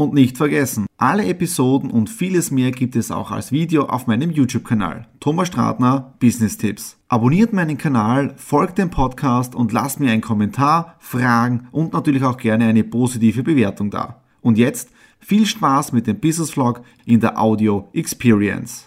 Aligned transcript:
Und 0.00 0.14
nicht 0.14 0.38
vergessen, 0.38 0.86
alle 0.96 1.26
Episoden 1.26 1.90
und 1.90 2.08
vieles 2.08 2.50
mehr 2.50 2.70
gibt 2.70 2.96
es 2.96 3.10
auch 3.10 3.30
als 3.30 3.52
Video 3.52 3.84
auf 3.84 4.06
meinem 4.06 4.30
YouTube-Kanal. 4.30 5.06
Thomas 5.20 5.48
Stratner, 5.48 6.14
Business 6.18 6.56
Tipps. 6.56 6.96
Abonniert 7.08 7.52
meinen 7.52 7.76
Kanal, 7.76 8.32
folgt 8.38 8.78
dem 8.78 8.88
Podcast 8.88 9.54
und 9.54 9.72
lasst 9.72 10.00
mir 10.00 10.10
einen 10.10 10.22
Kommentar, 10.22 10.96
Fragen 11.00 11.68
und 11.70 11.92
natürlich 11.92 12.24
auch 12.24 12.38
gerne 12.38 12.64
eine 12.64 12.82
positive 12.82 13.42
Bewertung 13.42 13.90
da. 13.90 14.22
Und 14.40 14.56
jetzt 14.56 14.88
viel 15.18 15.44
Spaß 15.44 15.92
mit 15.92 16.06
dem 16.06 16.18
Business 16.18 16.52
Vlog 16.52 16.80
in 17.04 17.20
der 17.20 17.38
Audio 17.38 17.90
Experience. 17.92 18.86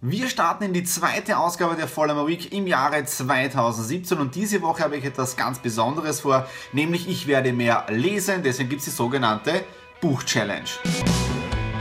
Wir 0.00 0.28
starten 0.28 0.64
in 0.64 0.72
die 0.72 0.82
zweite 0.82 1.38
Ausgabe 1.38 1.76
der 1.76 1.86
Vollmer 1.86 2.26
Week 2.26 2.52
im 2.52 2.66
Jahre 2.66 3.04
2017 3.04 4.18
und 4.18 4.34
diese 4.34 4.62
Woche 4.62 4.82
habe 4.82 4.96
ich 4.96 5.04
etwas 5.04 5.36
ganz 5.36 5.60
Besonderes 5.60 6.22
vor, 6.22 6.48
nämlich 6.72 7.08
ich 7.08 7.28
werde 7.28 7.52
mehr 7.52 7.86
lesen, 7.88 8.42
deswegen 8.42 8.68
gibt 8.68 8.80
es 8.80 8.86
die 8.86 8.90
sogenannte 8.90 9.62
Buch-Challenge. 10.00 11.29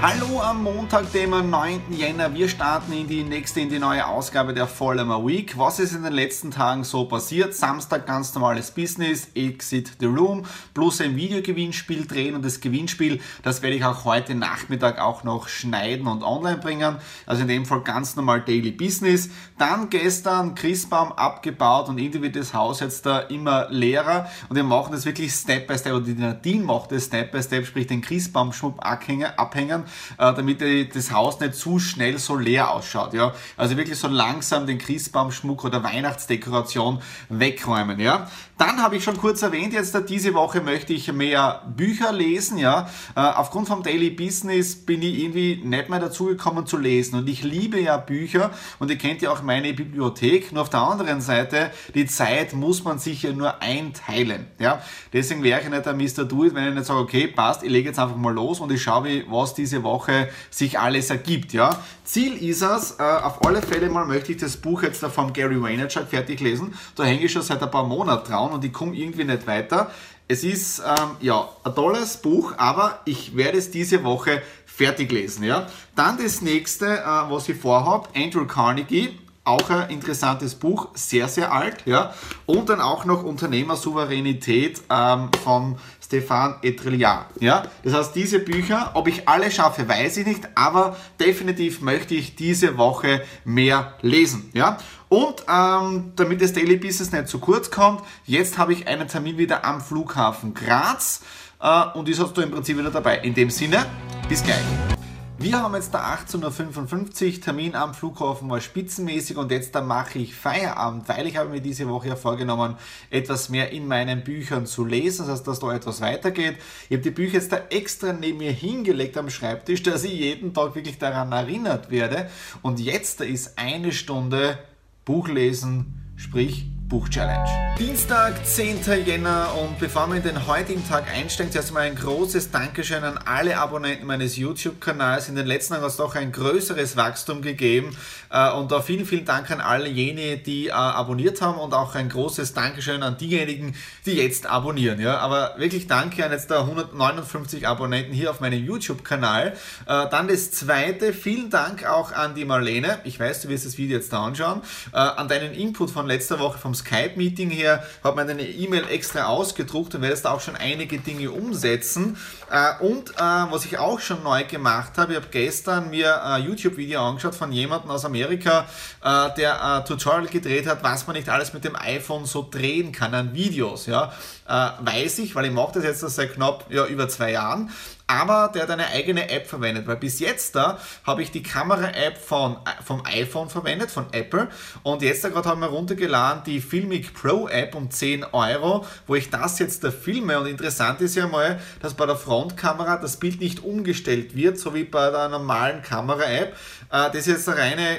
Hallo 0.02 0.40
am 0.40 0.64
Montag, 0.64 1.12
dem 1.12 1.32
9. 1.32 1.92
Jänner. 1.92 2.34
Wir 2.34 2.48
starten 2.48 2.94
in 2.94 3.06
die 3.06 3.22
nächste, 3.22 3.60
in 3.60 3.68
die 3.68 3.80
neue 3.80 4.08
Ausgabe 4.08 4.54
der 4.54 4.66
Vollmer 4.66 5.28
Week. 5.28 5.58
Was 5.58 5.78
ist 5.78 5.94
in 5.94 6.04
den 6.04 6.14
letzten 6.14 6.52
Tagen 6.52 6.86
so 6.86 7.04
passiert? 7.04 7.54
Samstag 7.54 8.08
ganz 8.08 8.34
normales 8.34 8.72
Business, 8.72 9.28
Exit 9.36 9.92
the 10.00 10.06
Room, 10.06 10.46
plus 10.74 11.02
ein 11.02 11.18
Videogewinnspiel 11.18 12.08
drehen 12.08 12.36
und 12.36 12.46
das 12.46 12.62
Gewinnspiel, 12.62 13.20
das 13.44 13.62
werde 13.62 13.76
ich 13.76 13.84
auch 13.84 14.06
heute 14.06 14.36
Nachmittag 14.36 15.00
auch 15.00 15.26
noch 15.26 15.50
schneiden 15.50 16.08
und 16.08 16.24
online 16.24 16.60
bringen. 16.60 16.96
Also 17.26 17.42
in 17.42 17.50
dem 17.50 17.66
Fall 17.66 17.82
ganz 17.82 18.16
normal 18.16 18.40
Daily 18.40 18.72
Business. 18.72 19.30
Dann 19.58 19.90
gestern 19.90 20.56
Christbaum 20.56 21.12
abgebaut 21.12 21.90
und 21.90 21.98
irgendwie 21.98 22.22
wird 22.22 22.38
das 22.38 22.54
Haus 22.54 22.80
jetzt 22.80 23.06
da 23.06 23.20
immer 23.20 23.68
leerer 23.70 24.30
und 24.48 24.56
wir 24.56 24.64
machen 24.64 24.94
das 24.94 25.06
wirklich 25.06 25.34
Step 25.34 25.68
by 25.68 25.78
Step 25.78 25.92
oder 25.92 26.06
die 26.06 26.14
Nadine 26.14 26.64
macht 26.64 26.94
das 26.94 27.04
Step 27.04 27.34
by 27.34 27.44
Step, 27.44 27.66
sprich 27.66 27.88
den 27.88 28.00
Christbaumschmuck 28.00 28.78
abhängen 28.82 29.89
äh, 30.18 30.34
damit 30.34 30.62
das 30.96 31.12
Haus 31.12 31.40
nicht 31.40 31.56
zu 31.56 31.80
schnell 31.80 32.18
so 32.18 32.36
leer 32.36 32.72
ausschaut. 32.72 33.14
Ja? 33.14 33.34
Also 33.58 33.78
wirklich 33.78 33.98
so 33.98 34.08
langsam 34.08 34.68
den 34.68 34.78
Christbaumschmuck 34.78 35.64
oder 35.64 35.84
Weihnachtsdekoration 35.84 37.02
wegräumen. 37.30 38.00
Ja? 38.00 38.28
Dann 38.58 38.82
habe 38.82 38.98
ich 38.98 39.04
schon 39.04 39.18
kurz 39.18 39.42
erwähnt, 39.42 39.74
jetzt 39.74 39.98
diese 40.10 40.34
Woche 40.34 40.62
möchte 40.62 40.94
ich 40.94 41.12
mehr 41.12 41.64
Bücher 41.76 42.12
lesen. 42.12 42.58
Ja? 42.58 42.90
Äh, 43.16 43.22
aufgrund 43.22 43.68
vom 43.68 43.84
Daily 43.84 44.10
Business 44.10 44.76
bin 44.76 45.02
ich 45.02 45.20
irgendwie 45.20 45.62
nicht 45.64 45.90
mehr 45.90 46.00
dazu 46.00 46.26
gekommen 46.26 46.66
zu 46.66 46.78
lesen. 46.78 47.20
Und 47.20 47.30
ich 47.30 47.44
liebe 47.44 47.80
ja 47.80 47.98
Bücher 47.98 48.52
und 48.80 48.90
ihr 48.90 48.98
kennt 48.98 49.22
ja 49.22 49.32
auch 49.32 49.42
meine 49.42 49.74
Bibliothek. 49.74 50.52
Nur 50.52 50.64
auf 50.64 50.70
der 50.70 50.82
anderen 50.82 51.22
Seite, 51.22 51.72
die 51.96 52.06
Zeit 52.06 52.54
muss 52.54 52.84
man 52.84 53.00
sich 53.00 53.24
ja 53.24 53.32
nur 53.32 53.62
einteilen. 53.62 54.48
Ja? 54.60 54.82
Deswegen 55.14 55.44
wäre 55.44 55.62
ich 55.62 55.70
nicht 55.70 55.86
der 55.86 55.94
Mr. 55.94 56.26
Do 56.26 56.46
It, 56.46 56.54
wenn 56.54 56.68
ich 56.68 56.74
nicht 56.74 56.86
sage, 56.86 57.00
okay, 57.00 57.28
passt, 57.28 57.64
ich 57.64 57.70
lege 57.70 57.90
jetzt 57.90 58.00
einfach 58.00 58.16
mal 58.16 58.34
los 58.34 58.60
und 58.60 58.72
ich 58.72 58.82
schaue, 58.82 59.24
was 59.30 59.54
diese 59.54 59.79
Woche 59.84 60.30
sich 60.50 60.80
alles 60.80 61.10
ergibt. 61.10 61.54
Ja? 61.54 61.70
Ziel 62.04 62.36
ist 62.38 62.62
es, 62.62 62.96
äh, 63.00 63.04
auf 63.04 63.46
alle 63.46 63.62
Fälle 63.62 63.90
mal 63.90 64.06
möchte 64.06 64.32
ich 64.32 64.38
das 64.38 64.58
Buch 64.58 64.84
jetzt 64.84 65.04
vom 65.06 65.34
Gary 65.34 65.62
Vaynerchuk 65.62 66.08
fertig 66.08 66.40
lesen. 66.40 66.74
Da 66.96 67.04
hänge 67.04 67.26
ich 67.26 67.32
schon 67.32 67.42
seit 67.42 67.62
ein 67.62 67.72
paar 67.72 67.86
Monaten 67.86 68.30
dran 68.30 68.52
und 68.52 68.64
ich 68.64 68.74
komme 68.74 68.96
irgendwie 68.96 69.24
nicht 69.24 69.48
weiter. 69.48 69.92
Es 70.28 70.44
ist 70.44 70.80
ähm, 70.80 71.12
ja 71.22 71.50
ein 71.64 71.74
tolles 71.74 72.18
Buch, 72.18 72.54
aber 72.58 73.00
ich 73.06 73.36
werde 73.36 73.58
es 73.58 73.72
diese 73.72 74.04
Woche 74.04 74.44
fertig 74.66 75.12
lesen. 75.12 75.44
Ja? 75.44 75.68
Dann 75.96 76.18
das 76.18 76.42
nächste, 76.42 76.86
äh, 76.86 77.04
was 77.30 77.50
ich 77.50 77.58
vorhabe, 77.58 78.10
Andrew 78.16 78.46
Carnegie, 78.46 79.18
auch 79.44 79.70
ein 79.70 79.90
interessantes 79.90 80.56
Buch, 80.56 80.90
sehr, 80.94 81.28
sehr 81.28 81.52
alt. 81.52 81.86
Ja? 81.86 82.14
Und 82.46 82.70
dann 82.70 82.80
auch 82.80 83.06
noch 83.06 83.24
Unternehmersouveränität 83.24 84.82
ähm, 84.90 85.30
von 85.44 85.78
Stefan 86.10 86.56
Etrelian. 86.64 87.26
Ja? 87.40 87.66
Das 87.84 87.94
heißt, 87.94 88.16
diese 88.16 88.40
Bücher, 88.40 88.90
ob 88.96 89.08
ich 89.08 89.30
alle 89.30 89.52
schaffe, 89.52 89.88
weiß 89.88 90.18
ich 90.18 90.26
nicht, 90.26 90.42
aber 90.56 90.98
definitiv 91.20 91.82
möchte 91.82 92.16
ich 92.16 92.36
diese 92.36 92.80
Woche 92.80 93.22
mehr 93.46 93.94
lesen. 94.02 94.50
Ja? 94.56 94.80
Und 95.08 95.44
ähm, 95.48 96.14
damit 96.16 96.42
das 96.42 96.54
Daily 96.54 96.78
Business 96.78 97.12
nicht 97.12 97.28
zu 97.28 97.38
kurz 97.38 97.70
kommt, 97.70 98.02
jetzt 98.26 98.58
habe 98.58 98.74
ich 98.74 98.88
einen 98.88 99.08
Termin 99.08 99.38
wieder 99.38 99.64
am 99.64 99.82
Flughafen 99.82 100.56
Graz 100.56 101.22
äh, 101.62 101.86
und 101.94 102.08
die 102.08 102.18
hast 102.18 102.36
du 102.36 102.42
im 102.42 102.50
Prinzip 102.50 102.80
wieder 102.80 102.90
dabei. 102.90 103.20
In 103.20 103.36
dem 103.36 103.52
Sinne, 103.52 103.86
bis 104.28 104.44
gleich. 104.44 104.99
Wir 105.42 105.62
haben 105.62 105.74
jetzt 105.74 105.94
da 105.94 106.16
18.55 106.16 107.36
Uhr, 107.36 107.42
Termin 107.42 107.74
am 107.74 107.94
Flughafen 107.94 108.50
war 108.50 108.60
spitzenmäßig 108.60 109.38
und 109.38 109.50
jetzt 109.52 109.74
da 109.74 109.80
mache 109.80 110.20
ich 110.20 110.36
Feierabend, 110.36 111.08
weil 111.08 111.28
ich 111.28 111.38
habe 111.38 111.50
mir 111.50 111.62
diese 111.62 111.88
Woche 111.88 112.10
ja 112.10 112.18
vorgenommen, 112.18 112.76
etwas 113.10 113.48
mehr 113.48 113.72
in 113.72 113.88
meinen 113.88 114.26
Büchern 114.26 114.66
zu 114.66 114.84
lesen, 114.84 115.28
das 115.28 115.38
heißt, 115.38 115.48
dass 115.48 115.60
da 115.60 115.74
etwas 115.74 116.02
weitergeht. 116.02 116.58
Ich 116.90 116.98
habe 116.98 117.04
die 117.04 117.12
Bücher 117.12 117.36
jetzt 117.36 117.54
da 117.54 117.62
extra 117.70 118.12
neben 118.12 118.40
mir 118.40 118.52
hingelegt 118.52 119.18
am 119.18 119.30
Schreibtisch, 119.30 119.82
dass 119.82 120.04
ich 120.04 120.12
jeden 120.12 120.54
Tag 120.54 120.76
wirklich 120.76 120.98
daran 120.98 121.32
erinnert 121.32 121.90
werde. 121.90 122.30
Und 122.62 122.82
jetzt 122.82 123.22
da 123.22 123.24
ist 123.24 123.58
eine 123.58 123.94
Stunde 123.94 124.60
Buchlesen, 125.06 126.14
sprich 126.18 126.66
Buch-Challenge. 126.90 127.48
Dienstag, 127.78 128.46
10. 128.46 128.80
Jänner 129.06 129.54
und 129.62 129.80
bevor 129.80 130.08
wir 130.08 130.18
in 130.18 130.24
den 130.24 130.48
heutigen 130.48 130.86
Tag 130.86 131.06
einsteigen, 131.08 131.52
zuerst 131.54 131.70
einmal 131.70 131.84
ein 131.84 131.96
großes 131.96 132.52
Dankeschön 132.52 133.04
an 133.04 133.18
alle 133.24 133.58
Abonnenten 133.58 134.08
meines 134.08 134.36
YouTube-Kanals. 134.36 135.30
In 135.30 135.36
den 135.36 135.46
letzten 135.46 135.74
Jahren 135.74 135.84
hat 135.84 135.92
es 135.92 135.98
doch 135.98 136.16
ein 136.16 136.32
größeres 136.32 136.98
Wachstum 136.98 137.42
gegeben 137.42 137.96
äh, 138.32 138.52
und 138.52 138.72
da 138.72 138.82
vielen, 138.82 139.06
vielen 139.06 139.24
Dank 139.24 139.50
an 139.52 139.62
alle 139.62 139.88
jene, 139.88 140.38
die 140.38 140.68
äh, 140.68 140.72
abonniert 140.72 141.42
haben 141.42 141.60
und 141.60 141.74
auch 141.74 141.96
ein 141.96 142.10
großes 142.10 142.54
Dankeschön 142.54 143.04
an 143.04 143.18
diejenigen, 143.18 143.76
die 144.06 144.14
jetzt 144.14 144.48
abonnieren. 144.48 145.00
Ja, 145.00 145.20
aber 145.20 145.54
wirklich 145.58 145.88
danke 145.88 146.26
an 146.26 146.32
jetzt 146.32 146.52
da 146.52 146.62
159 146.62 147.68
Abonnenten 147.68 148.14
hier 148.14 148.32
auf 148.32 148.42
meinem 148.42 148.66
YouTube-Kanal. 148.66 149.54
Äh, 149.86 150.10
dann 150.10 150.28
das 150.28 150.52
zweite, 150.52 151.14
vielen 151.14 151.50
Dank 151.50 151.86
auch 151.86 152.12
an 152.12 152.34
die 152.36 152.46
Marlene. 152.46 153.00
Ich 153.04 153.20
weiß, 153.20 153.44
du 153.44 153.50
wirst 153.50 153.66
das 153.66 153.78
Video 153.78 153.96
jetzt 153.96 154.12
da 154.12 154.26
anschauen. 154.26 154.62
an 154.92 155.28
deinen 155.28 155.54
Input 155.54 155.92
von 155.92 156.08
letzter 156.08 156.40
Woche 156.40 156.58
vom 156.58 156.74
Skype-Meeting 156.80 157.50
her, 157.50 157.84
habe 158.04 158.24
mir 158.24 158.30
eine 158.30 158.48
E-Mail 158.48 158.86
extra 158.90 159.26
ausgedruckt 159.26 159.96
und 159.96 160.02
werde 160.02 160.16
jetzt 160.16 160.26
auch 160.26 160.42
schon 160.42 160.56
einige 160.56 160.98
Dinge 161.00 161.32
umsetzen. 161.32 162.18
Äh, 162.52 162.84
und 162.84 163.12
äh, 163.12 163.16
was 163.20 163.66
ich 163.66 163.78
auch 163.78 164.00
schon 164.00 164.24
neu 164.24 164.44
gemacht 164.44 164.94
habe, 164.98 165.14
ich 165.14 165.18
habe 165.18 165.30
gestern 165.32 165.90
mir 165.90 166.24
ein 166.24 166.44
YouTube-Video 166.44 167.02
angeschaut 167.08 167.36
von 167.36 167.52
jemandem 167.52 167.92
aus 167.92 168.06
Amerika, 168.06 168.66
äh, 169.04 169.30
der 169.38 169.64
ein 169.64 169.86
Tutorial 169.86 170.28
gedreht 170.28 170.68
hat, 170.68 170.84
was 170.84 171.06
man 171.08 171.16
nicht 171.16 171.30
alles 171.30 171.54
mit 171.54 171.64
dem 171.64 171.76
iPhone 171.76 172.26
so 172.26 172.48
drehen 172.50 172.92
kann 172.92 173.14
an 173.14 173.34
Videos. 173.34 173.86
Ja. 173.86 174.14
Weiß 174.48 175.20
ich, 175.20 175.36
weil 175.36 175.46
ich 175.46 175.52
mache 175.52 175.74
das 175.76 175.84
jetzt 175.84 176.00
seit 176.00 176.34
knapp 176.34 176.66
ja, 176.72 176.86
über 176.88 177.08
zwei 177.08 177.34
Jahren 177.34 177.70
aber 178.10 178.52
der 178.54 178.64
hat 178.64 178.72
eine 178.72 178.88
eigene 178.88 179.30
App 179.30 179.48
verwendet, 179.48 179.86
weil 179.86 179.98
bis 179.98 180.20
jetzt 180.20 180.56
da 180.56 180.80
habe 181.06 181.22
ich 181.22 181.30
die 181.30 181.44
Kamera-App 181.44 182.18
von, 182.18 182.58
vom 182.84 183.04
iPhone 183.06 183.50
verwendet, 183.50 183.92
von 183.92 184.08
Apple 184.12 184.50
und 184.82 185.04
jetzt 185.04 185.24
da 185.24 185.30
gerade 185.30 185.48
haben 185.48 185.62
wir 185.62 185.68
runtergeladen 185.68 186.44
die 186.44 186.60
Filmic 186.60 187.14
Pro 187.14 187.48
App 187.48 187.76
um 187.76 187.92
10 187.92 188.26
Euro, 188.32 188.86
wo 189.06 189.16
ich 189.16 189.30
das 189.30 189.60
jetzt 189.60 189.84
da 189.84 189.92
filme 189.92 190.40
und 190.40 190.48
interessant 190.48 191.02
ist 191.02 191.16
ja 191.16 191.28
mal, 191.28 191.60
dass 191.82 191.94
bei 191.94 192.08
der 192.08 192.16
Frontkamera 192.16 192.98
das 192.98 193.18
Bild 193.18 193.40
nicht 193.40 193.64
umgestellt 193.64 194.36
wird, 194.36 194.58
so 194.58 194.74
wie 194.74 194.86
bei 194.86 195.12
der 195.12 195.30
normalen 195.30 195.84
Kamera-App. 195.84 196.56
Äh, 196.92 197.12
das 197.12 197.16
ist 197.16 197.28
jetzt 197.28 197.50
eine 197.50 197.60
reine 197.60 197.98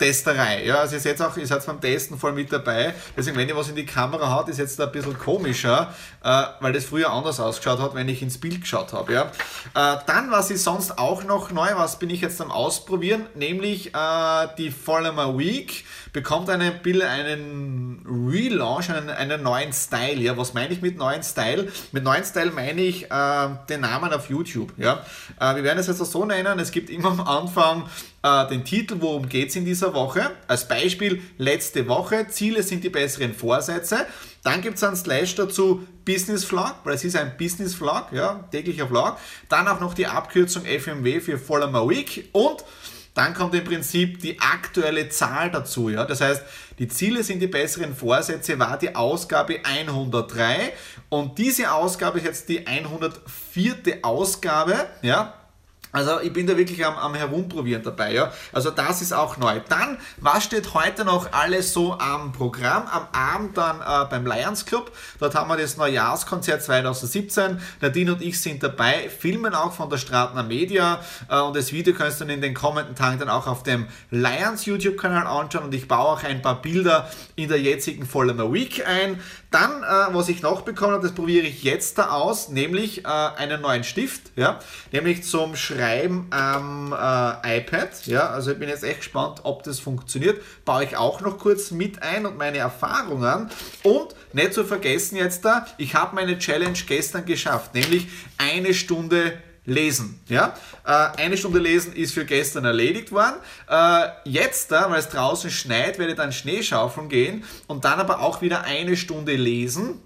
Testerei. 0.00 0.64
Ja, 0.64 0.76
also 0.76 0.94
ihr 0.94 1.00
seht 1.00 1.20
auch, 1.20 1.36
ihr 1.36 1.46
seid 1.46 1.64
beim 1.66 1.78
Testen 1.78 2.18
voll 2.18 2.32
mit 2.32 2.50
dabei. 2.50 2.94
Deswegen, 3.14 3.36
wenn 3.36 3.48
ihr 3.48 3.56
was 3.56 3.68
in 3.68 3.76
die 3.76 3.84
Kamera 3.84 4.34
haut, 4.34 4.48
ist 4.48 4.58
jetzt 4.58 4.80
ein 4.80 4.90
bisschen 4.90 5.18
komischer, 5.18 5.94
äh, 6.24 6.42
weil 6.60 6.72
das 6.72 6.86
früher 6.86 7.10
anders 7.10 7.38
ausgeschaut 7.38 7.78
hat, 7.78 7.94
wenn 7.94 8.08
ich 8.08 8.22
ins 8.22 8.38
Bild 8.38 8.62
geschaut 8.62 8.94
habe. 8.94 9.12
Ja. 9.12 9.22
Äh, 9.74 9.98
dann, 10.06 10.30
was 10.30 10.50
ist 10.50 10.64
sonst 10.64 10.98
auch 10.98 11.22
noch 11.24 11.50
neu, 11.50 11.68
was 11.74 11.98
bin 11.98 12.08
ich 12.08 12.22
jetzt 12.22 12.40
am 12.40 12.50
Ausprobieren, 12.50 13.26
nämlich 13.34 13.94
äh, 13.94 14.48
die 14.56 14.70
Follower 14.70 15.38
Week 15.38 15.84
bekommt 16.12 16.50
eine 16.50 16.72
Bill 16.72 17.02
einen 17.02 18.04
Relaunch, 18.06 18.90
einen, 18.90 19.10
einen 19.10 19.42
neuen 19.42 19.72
Style. 19.72 20.20
Ja, 20.20 20.36
was 20.36 20.54
meine 20.54 20.72
ich 20.72 20.82
mit 20.82 20.96
neuen 20.96 21.22
Style? 21.22 21.68
Mit 21.92 22.04
neuen 22.04 22.24
Style 22.24 22.50
meine 22.50 22.82
ich 22.82 23.10
äh, 23.10 23.48
den 23.68 23.80
Namen 23.80 24.12
auf 24.12 24.28
YouTube. 24.28 24.72
Ja, 24.76 25.04
äh, 25.40 25.56
wir 25.56 25.62
werden 25.62 25.78
es 25.78 25.86
jetzt 25.86 25.98
so 25.98 26.24
nennen. 26.24 26.58
Es 26.58 26.70
gibt 26.70 26.90
immer 26.90 27.10
am 27.10 27.20
Anfang 27.20 27.88
äh, 28.22 28.48
den 28.48 28.64
Titel, 28.64 28.96
worum 29.00 29.28
geht 29.28 29.50
es 29.50 29.56
in 29.56 29.64
dieser 29.64 29.94
Woche. 29.94 30.30
Als 30.48 30.66
Beispiel 30.66 31.22
letzte 31.38 31.88
Woche. 31.88 32.26
Ziele 32.28 32.62
sind 32.62 32.84
die 32.84 32.90
besseren 32.90 33.34
Vorsätze. 33.34 34.06
Dann 34.42 34.62
gibt 34.62 34.76
es 34.76 34.84
einen 34.84 34.96
Slash 34.96 35.34
dazu 35.34 35.86
Business 36.04 36.44
Vlog, 36.44 36.74
weil 36.84 36.94
es 36.94 37.04
ist 37.04 37.16
ein 37.16 37.36
Business 37.36 37.74
Vlog, 37.74 38.06
ja, 38.12 38.44
täglicher 38.50 38.88
Vlog. 38.88 39.16
Dann 39.48 39.68
auch 39.68 39.80
noch 39.80 39.94
die 39.94 40.06
Abkürzung 40.06 40.64
FMW 40.64 41.20
für 41.20 41.38
Follow 41.38 41.70
My 41.70 41.88
Week 41.88 42.28
und 42.32 42.64
dann 43.14 43.34
kommt 43.34 43.54
im 43.54 43.64
Prinzip 43.64 44.20
die 44.20 44.40
aktuelle 44.40 45.08
Zahl 45.08 45.50
dazu. 45.50 45.88
Ja? 45.88 46.04
Das 46.04 46.20
heißt, 46.20 46.42
die 46.78 46.88
Ziele 46.88 47.22
sind 47.22 47.40
die 47.40 47.46
besseren 47.46 47.94
Vorsätze, 47.94 48.58
war 48.58 48.78
die 48.78 48.94
Ausgabe 48.94 49.60
103 49.62 50.72
und 51.08 51.38
diese 51.38 51.72
Ausgabe 51.72 52.18
ist 52.18 52.24
jetzt 52.24 52.48
die 52.48 52.66
104. 52.66 53.98
Ausgabe. 54.02 54.74
Ja? 55.02 55.39
Also 55.92 56.20
ich 56.20 56.32
bin 56.32 56.46
da 56.46 56.56
wirklich 56.56 56.84
am, 56.84 56.96
am 56.96 57.14
Herumprobieren 57.14 57.82
dabei. 57.82 58.12
Ja? 58.12 58.32
Also 58.52 58.70
das 58.70 59.02
ist 59.02 59.12
auch 59.12 59.36
neu. 59.36 59.60
Dann, 59.68 59.98
was 60.18 60.44
steht 60.44 60.74
heute 60.74 61.04
noch 61.04 61.32
alles 61.32 61.72
so 61.72 61.98
am 61.98 62.32
Programm? 62.32 62.86
Am 62.86 63.08
Abend 63.12 63.56
dann 63.56 63.80
äh, 63.80 64.08
beim 64.08 64.26
Lions 64.26 64.66
Club. 64.66 64.92
Dort 65.18 65.34
haben 65.34 65.48
wir 65.48 65.56
das 65.56 65.76
Neujahrskonzert 65.76 66.62
2017. 66.62 67.60
Nadine 67.80 68.14
und 68.14 68.22
ich 68.22 68.40
sind 68.40 68.62
dabei, 68.62 69.08
filmen 69.08 69.54
auch 69.54 69.72
von 69.72 69.90
der 69.90 69.98
Stratner 69.98 70.42
Media 70.42 71.00
äh, 71.28 71.40
und 71.40 71.56
das 71.56 71.72
Video 71.72 71.94
kannst 71.94 72.20
du 72.20 72.24
dann 72.24 72.34
in 72.34 72.40
den 72.40 72.54
kommenden 72.54 72.94
Tagen 72.94 73.18
dann 73.18 73.28
auch 73.28 73.46
auf 73.46 73.62
dem 73.62 73.86
Lions 74.10 74.66
YouTube-Kanal 74.66 75.26
anschauen 75.26 75.64
und 75.64 75.74
ich 75.74 75.88
baue 75.88 76.10
auch 76.10 76.22
ein 76.22 76.42
paar 76.42 76.62
Bilder 76.62 77.10
in 77.36 77.48
der 77.48 77.60
jetzigen 77.60 78.06
Follower 78.06 78.52
Week 78.52 78.86
ein. 78.86 79.20
Dann, 79.50 79.82
äh, 79.82 80.14
was 80.14 80.28
ich 80.28 80.42
noch 80.42 80.62
bekommen 80.62 80.92
habe, 80.92 81.02
das 81.02 81.14
probiere 81.14 81.44
ich 81.44 81.64
jetzt 81.64 81.98
da 81.98 82.10
aus, 82.10 82.50
nämlich 82.50 83.04
äh, 83.04 83.08
einen 83.08 83.60
neuen 83.60 83.82
Stift, 83.82 84.30
ja, 84.36 84.60
nämlich 84.92 85.24
zum 85.24 85.56
Schreiben 85.56 86.28
am 86.30 86.92
äh, 86.92 87.58
iPad, 87.58 88.06
ja, 88.06 88.30
also 88.30 88.52
ich 88.52 88.58
bin 88.60 88.68
jetzt 88.68 88.84
echt 88.84 88.98
gespannt, 88.98 89.40
ob 89.42 89.64
das 89.64 89.80
funktioniert, 89.80 90.40
baue 90.64 90.84
ich 90.84 90.96
auch 90.96 91.20
noch 91.20 91.38
kurz 91.38 91.72
mit 91.72 92.00
ein 92.00 92.26
und 92.26 92.38
meine 92.38 92.58
Erfahrungen. 92.58 93.50
Und 93.82 94.14
nicht 94.32 94.54
zu 94.54 94.64
vergessen 94.64 95.16
jetzt 95.16 95.44
da, 95.44 95.66
ich 95.78 95.96
habe 95.96 96.14
meine 96.14 96.38
Challenge 96.38 96.78
gestern 96.86 97.24
geschafft, 97.24 97.74
nämlich 97.74 98.06
eine 98.38 98.72
Stunde 98.72 99.32
lesen. 99.64 100.20
Ja? 100.28 100.54
Äh, 100.84 101.22
eine 101.22 101.36
Stunde 101.36 101.58
lesen 101.58 101.92
ist 101.92 102.14
für 102.14 102.24
gestern 102.24 102.64
erledigt 102.64 103.12
worden. 103.12 103.36
Äh, 103.68 104.08
jetzt, 104.24 104.70
weil 104.70 104.98
es 104.98 105.08
draußen 105.08 105.50
schneit, 105.50 105.98
werde 105.98 106.12
ich 106.12 106.18
dann 106.18 106.32
Schneeschaufeln 106.32 107.08
gehen 107.08 107.44
und 107.66 107.84
dann 107.84 108.00
aber 108.00 108.20
auch 108.20 108.42
wieder 108.42 108.64
eine 108.64 108.96
Stunde 108.96 109.36
lesen 109.36 110.00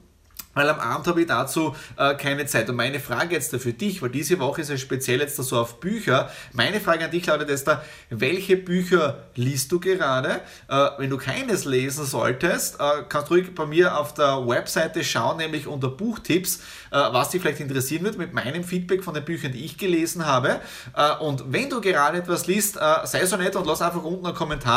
weil 0.54 0.68
am 0.68 0.80
Abend 0.80 1.06
habe 1.06 1.20
ich 1.20 1.26
dazu 1.26 1.74
äh, 1.96 2.14
keine 2.14 2.46
Zeit. 2.46 2.68
Und 2.68 2.76
meine 2.76 3.00
Frage 3.00 3.34
jetzt 3.34 3.52
da 3.52 3.58
für 3.58 3.72
dich, 3.72 4.02
weil 4.02 4.10
diese 4.10 4.38
Woche 4.38 4.62
ist 4.62 4.70
ja 4.70 4.78
speziell 4.78 5.20
jetzt 5.20 5.38
da 5.38 5.42
so 5.42 5.58
auf 5.58 5.80
Bücher. 5.80 6.30
Meine 6.52 6.80
Frage 6.80 7.04
an 7.04 7.10
dich 7.10 7.26
lautet 7.26 7.48
jetzt 7.48 7.66
da, 7.66 7.82
welche 8.10 8.56
Bücher 8.56 9.24
liest 9.34 9.70
du 9.72 9.80
gerade? 9.80 10.40
Äh, 10.68 10.88
wenn 10.98 11.10
du 11.10 11.18
keines 11.18 11.64
lesen 11.64 12.04
solltest, 12.04 12.80
äh, 12.80 13.02
kannst 13.08 13.30
du 13.30 13.34
ruhig 13.34 13.54
bei 13.54 13.66
mir 13.66 13.98
auf 13.98 14.14
der 14.14 14.46
Webseite 14.46 15.04
schauen, 15.04 15.38
nämlich 15.38 15.66
unter 15.66 15.88
Buchtipps, 15.88 16.60
äh, 16.90 16.96
was 16.96 17.30
dich 17.30 17.42
vielleicht 17.42 17.60
interessieren 17.60 18.04
wird 18.04 18.18
mit 18.18 18.32
meinem 18.32 18.64
Feedback 18.64 19.02
von 19.02 19.14
den 19.14 19.24
Büchern, 19.24 19.52
die 19.52 19.64
ich 19.64 19.78
gelesen 19.78 20.26
habe. 20.26 20.60
Äh, 20.96 21.16
und 21.16 21.52
wenn 21.52 21.68
du 21.68 21.80
gerade 21.80 22.18
etwas 22.18 22.46
liest, 22.46 22.76
äh, 22.76 22.80
sei 23.04 23.24
so 23.26 23.36
nett 23.36 23.56
und 23.56 23.66
lass 23.66 23.82
einfach 23.82 24.02
unten 24.02 24.26
einen 24.26 24.34
Kommentar 24.34 24.74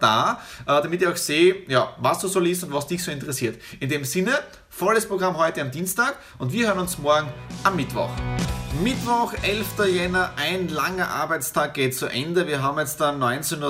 da, 0.00 0.40
damit 0.66 1.02
ich 1.02 1.08
auch 1.08 1.16
sehe, 1.16 1.56
ja, 1.68 1.94
was 1.98 2.20
du 2.20 2.28
so 2.28 2.40
liest 2.40 2.64
und 2.64 2.72
was 2.72 2.86
dich 2.86 3.02
so 3.02 3.10
interessiert. 3.10 3.60
In 3.80 3.88
dem 3.88 4.04
Sinne, 4.04 4.32
Volles 4.76 5.06
Programm 5.06 5.38
heute 5.38 5.62
am 5.62 5.70
Dienstag 5.70 6.18
und 6.36 6.52
wir 6.52 6.66
hören 6.66 6.80
uns 6.80 6.98
morgen 6.98 7.28
am 7.64 7.76
Mittwoch. 7.76 8.10
Mittwoch, 8.84 9.32
11. 9.42 9.86
Jänner, 9.90 10.32
ein 10.36 10.68
langer 10.68 11.08
Arbeitstag 11.08 11.72
geht 11.72 11.96
zu 11.96 12.08
Ende. 12.08 12.46
Wir 12.46 12.62
haben 12.62 12.78
jetzt 12.78 13.00
dann 13.00 13.18
19.43 13.18 13.62